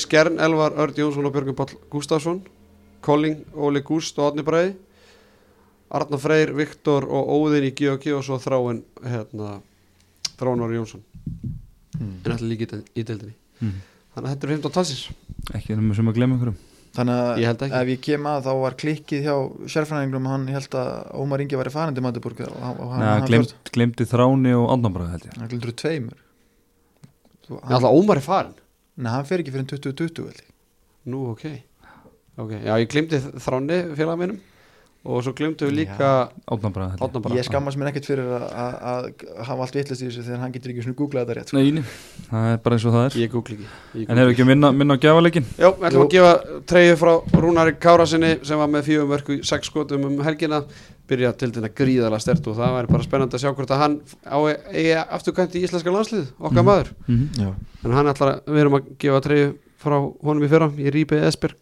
[0.00, 2.40] Skjern, Elvar, Örd Jónsson og Björgun Páll Gustafsson
[3.04, 4.72] Kolling, Óli Gúst og Átni Bræði
[5.94, 9.60] Arnar Freyr, Viktor og Óðinn í G&G og svo þráin hérna,
[10.38, 11.02] Þránar Jónsson.
[11.94, 12.14] Mm.
[12.24, 13.34] en allir líka í í deildinni.
[13.62, 13.74] Mm.
[14.14, 15.02] þannig að þetta er 15 talsins.
[15.54, 16.56] Ekki nema sem að glemma einhverjum.
[16.94, 19.34] Þannig að ef ég kem að þá var klikkið hjá
[19.74, 23.08] sérfræðinglum hann held að Ómar Ingi væri farin til Matiburg og, hann- og hann, Nei,
[23.18, 25.38] hann glemt, glemdi þráni og andnabræð held ég.
[25.40, 26.20] Hann glemdur tveimur.
[27.50, 28.54] Alltaf Ómar er farin
[28.96, 30.50] Nei, hann fer ekki fyrir 2020 held ég.
[31.10, 31.42] nú ok,
[32.40, 34.38] ok, já ég glimti Þráni félag minnum
[35.04, 36.10] og svo glimtu við líka
[36.48, 37.44] held ég.
[37.44, 40.72] Skammast mér ekkert fyrir að, að, að hafa allt vittlist í þessu þegar hann getur
[40.72, 41.58] ekki svona googlað þetta rétt sko.
[41.58, 41.82] Nei, nei,
[42.30, 43.18] það er bara eins og það er.
[43.20, 43.68] Ég googli ekki.
[44.00, 45.46] Ég En hefur ekki minna, minna á gjafaleikin?
[45.60, 46.32] Já, við ætlum að gefa
[46.72, 47.12] treyju frá
[47.44, 50.62] Rúnari Kárasinni sem var með fjögum mörku í sex skotum um helgina.
[51.04, 53.96] Byrja til þetta gríðala stert og það væri bara spennandi að sjá hvort að hann
[54.24, 54.38] á
[54.72, 56.68] eigi afturkvæmt í íslenska landslið, okkar Mhm.
[56.70, 56.88] maður.
[57.06, 57.54] Mm -hmm.
[57.84, 61.20] En hann ætlar að, við erum að gefa treyju frá honum í fyrra, í Rípi
[61.20, 61.60] Esberg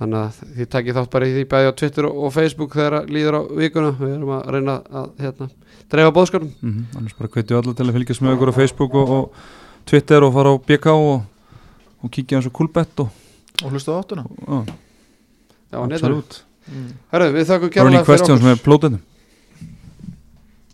[0.00, 3.38] þannig að þið takið þátt bara í því bæði á Twitter og Facebook þegar líður
[3.38, 5.48] á vikuna, við erum að reyna að hérna,
[5.92, 9.10] dreifa bóðskapnum Mhm, Annars bara hvetju alla til að fylgjast með okkur á Facebook og,
[9.18, 9.44] og
[9.86, 11.22] Twitter og fara á BK og,
[12.02, 13.10] og kíkja eins og Coolbet og,
[13.62, 14.66] Og hlusta á áttuna og
[15.72, 16.42] Já, absolutt.
[16.68, 16.90] Mm.
[17.12, 19.00] Herru, við þakkum kærlega fyrir Questions okkur